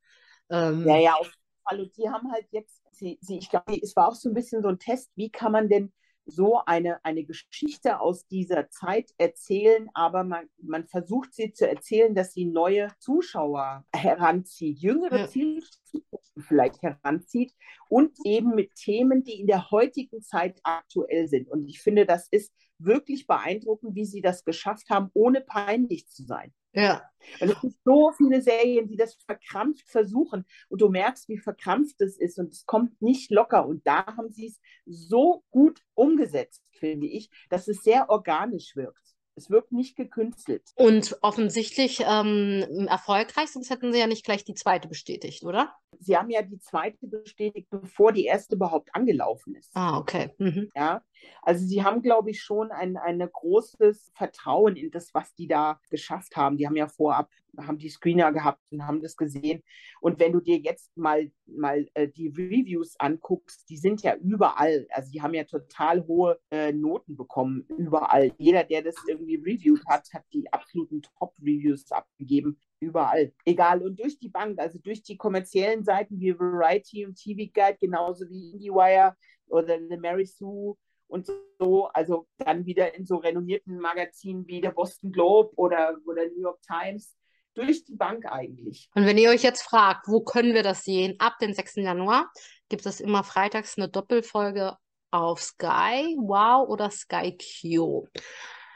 Ähm, 0.49 0.87
ja, 0.87 0.97
ja, 0.97 1.13
auf 1.13 1.25
jeden 1.25 1.63
Fall. 1.67 1.79
Und 1.81 1.97
die 1.97 2.09
haben 2.09 2.31
halt 2.31 2.47
jetzt, 2.51 2.81
sie, 2.91 3.17
sie, 3.21 3.37
ich 3.37 3.49
glaube, 3.49 3.77
es 3.81 3.95
war 3.95 4.07
auch 4.07 4.15
so 4.15 4.29
ein 4.29 4.33
bisschen 4.33 4.61
so 4.61 4.69
ein 4.69 4.79
Test, 4.79 5.11
wie 5.15 5.29
kann 5.29 5.51
man 5.51 5.69
denn 5.69 5.91
so 6.29 6.61
eine, 6.65 7.03
eine 7.03 7.23
Geschichte 7.23 7.99
aus 7.99 8.27
dieser 8.27 8.69
Zeit 8.69 9.11
erzählen, 9.17 9.89
aber 9.93 10.23
man, 10.23 10.47
man 10.61 10.87
versucht 10.87 11.33
sie 11.33 11.51
zu 11.53 11.67
erzählen, 11.67 12.13
dass 12.15 12.33
sie 12.33 12.45
neue 12.45 12.89
Zuschauer 12.99 13.85
heranzieht, 13.93 14.79
jüngere 14.79 15.21
ja. 15.21 15.27
Zielgruppen 15.27 16.08
vielleicht 16.41 16.81
heranzieht 16.81 17.53
und 17.89 18.17
eben 18.23 18.55
mit 18.55 18.75
Themen, 18.75 19.23
die 19.23 19.39
in 19.39 19.47
der 19.47 19.71
heutigen 19.71 20.21
Zeit 20.21 20.59
aktuell 20.63 21.27
sind. 21.27 21.49
Und 21.49 21.67
ich 21.67 21.81
finde, 21.81 22.05
das 22.05 22.27
ist 22.29 22.53
wirklich 22.77 23.27
beeindruckend, 23.27 23.95
wie 23.95 24.05
sie 24.05 24.21
das 24.21 24.43
geschafft 24.43 24.89
haben, 24.89 25.09
ohne 25.13 25.41
peinlich 25.41 26.07
zu 26.07 26.23
sein. 26.23 26.53
Ja. 26.73 27.03
Und 27.39 27.49
es 27.49 27.61
gibt 27.61 27.75
so 27.83 28.11
viele 28.11 28.41
Serien, 28.41 28.87
die 28.87 28.95
das 28.95 29.15
verkrampft 29.25 29.89
versuchen 29.89 30.45
und 30.69 30.81
du 30.81 30.89
merkst, 30.89 31.27
wie 31.27 31.37
verkrampft 31.37 31.99
es 32.01 32.17
ist 32.17 32.39
und 32.39 32.53
es 32.53 32.65
kommt 32.65 33.01
nicht 33.01 33.31
locker. 33.31 33.65
Und 33.65 33.85
da 33.85 34.05
haben 34.05 34.29
sie 34.29 34.47
es 34.47 34.61
so 34.85 35.43
gut 35.49 35.81
umgesetzt, 35.95 36.63
finde 36.71 37.07
ich, 37.07 37.29
dass 37.49 37.67
es 37.67 37.83
sehr 37.83 38.09
organisch 38.09 38.75
wirkt. 38.75 39.08
Es 39.39 39.49
wirkt 39.49 39.71
nicht 39.71 39.95
gekünstelt. 39.95 40.63
Und 40.75 41.17
offensichtlich 41.21 42.03
ähm, 42.05 42.87
erfolgreich, 42.89 43.49
sonst 43.49 43.69
hätten 43.69 43.93
sie 43.93 43.99
ja 43.99 44.07
nicht 44.07 44.25
gleich 44.25 44.43
die 44.43 44.53
zweite 44.53 44.89
bestätigt, 44.89 45.45
oder? 45.45 45.73
Sie 45.97 46.17
haben 46.17 46.29
ja 46.29 46.41
die 46.41 46.59
zweite 46.59 47.07
bestätigt, 47.07 47.69
bevor 47.69 48.11
die 48.11 48.25
erste 48.25 48.55
überhaupt 48.55 48.89
angelaufen 48.93 49.55
ist. 49.55 49.71
Ah, 49.73 49.97
okay. 49.97 50.31
Mhm. 50.39 50.69
Ja, 50.75 51.01
also 51.41 51.65
sie 51.65 51.83
haben, 51.83 52.01
glaube 52.01 52.31
ich, 52.31 52.41
schon 52.41 52.71
ein, 52.71 52.97
ein 52.97 53.19
großes 53.19 54.11
Vertrauen 54.13 54.75
in 54.75 54.91
das, 54.91 55.13
was 55.13 55.33
die 55.35 55.47
da 55.47 55.79
geschafft 55.89 56.35
haben. 56.35 56.57
Die 56.57 56.67
haben 56.67 56.75
ja 56.75 56.87
vorab, 56.87 57.29
haben 57.57 57.77
die 57.77 57.89
Screener 57.89 58.31
gehabt 58.31 58.59
und 58.71 58.85
haben 58.85 59.01
das 59.01 59.15
gesehen. 59.15 59.63
Und 60.01 60.19
wenn 60.19 60.31
du 60.31 60.39
dir 60.39 60.57
jetzt 60.57 60.95
mal, 60.97 61.31
mal 61.45 61.87
äh, 61.93 62.07
die 62.07 62.27
Reviews 62.27 62.95
anguckst, 62.99 63.69
die 63.69 63.77
sind 63.77 64.01
ja 64.01 64.15
überall. 64.15 64.87
Also 64.91 65.11
die 65.11 65.21
haben 65.21 65.33
ja 65.33 65.43
total 65.43 66.05
hohe 66.07 66.39
äh, 66.51 66.71
Noten 66.71 67.15
bekommen, 67.15 67.65
überall. 67.77 68.31
Jeder, 68.37 68.63
der 68.63 68.83
das 68.83 68.95
irgendwie 69.07 69.35
reviewed 69.35 69.85
hat, 69.87 70.07
hat 70.13 70.23
die 70.33 70.51
absoluten 70.51 71.01
Top-Reviews 71.01 71.91
abgegeben 71.91 72.59
überall. 72.79 73.33
Egal. 73.45 73.81
Und 73.81 73.99
durch 73.99 74.19
die 74.19 74.29
Bank, 74.29 74.59
also 74.59 74.79
durch 74.79 75.03
die 75.03 75.17
kommerziellen 75.17 75.83
Seiten 75.83 76.19
wie 76.19 76.37
Variety 76.37 77.05
und 77.05 77.15
TV 77.15 77.51
Guide, 77.53 77.77
genauso 77.79 78.29
wie 78.29 78.51
IndieWire 78.51 79.15
oder 79.47 79.79
The 79.79 79.97
Mary 79.97 80.25
Sue 80.25 80.75
und 81.07 81.29
so, 81.59 81.87
also 81.87 82.27
dann 82.37 82.65
wieder 82.65 82.95
in 82.95 83.05
so 83.05 83.17
renommierten 83.17 83.79
Magazinen 83.79 84.47
wie 84.47 84.61
der 84.61 84.71
Boston 84.71 85.11
Globe 85.11 85.51
oder, 85.55 85.97
oder 86.05 86.27
New 86.27 86.41
York 86.41 86.61
Times, 86.61 87.15
durch 87.53 87.83
die 87.85 87.95
Bank 87.95 88.25
eigentlich. 88.25 88.89
Und 88.95 89.05
wenn 89.05 89.17
ihr 89.17 89.29
euch 89.29 89.43
jetzt 89.43 89.61
fragt, 89.61 90.07
wo 90.07 90.21
können 90.21 90.53
wir 90.53 90.63
das 90.63 90.83
sehen? 90.83 91.15
Ab 91.19 91.37
dem 91.39 91.53
6. 91.53 91.77
Januar 91.77 92.31
gibt 92.69 92.85
es 92.85 92.99
immer 92.99 93.23
freitags 93.23 93.77
eine 93.77 93.89
Doppelfolge 93.89 94.77
auf 95.11 95.41
Sky 95.41 96.15
Wow 96.19 96.69
oder 96.69 96.91
Sky 96.91 97.37
Q. 97.37 98.07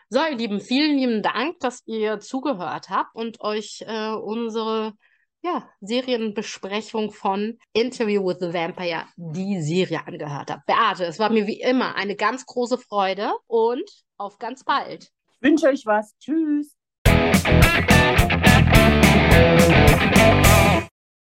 So, 0.09 0.19
ihr 0.19 0.35
Lieben, 0.35 0.61
vielen 0.61 0.97
lieben 0.97 1.23
Dank, 1.23 1.59
dass 1.59 1.81
ihr 1.85 2.19
zugehört 2.19 2.89
habt 2.89 3.15
und 3.15 3.41
euch 3.41 3.83
äh, 3.87 4.11
unsere 4.11 4.93
ja, 5.41 5.69
Serienbesprechung 5.81 7.11
von 7.11 7.57
Interview 7.73 8.25
with 8.25 8.37
the 8.39 8.53
Vampire, 8.53 9.05
die 9.17 9.61
Serie 9.61 10.05
angehört 10.05 10.51
habe. 10.51 10.61
Beate, 10.65 11.05
es 11.05 11.19
war 11.19 11.29
mir 11.29 11.47
wie 11.47 11.59
immer 11.59 11.95
eine 11.95 12.15
ganz 12.15 12.45
große 12.45 12.77
Freude 12.77 13.33
und 13.47 13.83
auf 14.17 14.39
ganz 14.39 14.63
bald. 14.63 15.09
Ich 15.31 15.41
wünsche 15.41 15.67
euch 15.67 15.85
was. 15.85 16.15
Tschüss. 16.19 16.77
we 19.33 20.12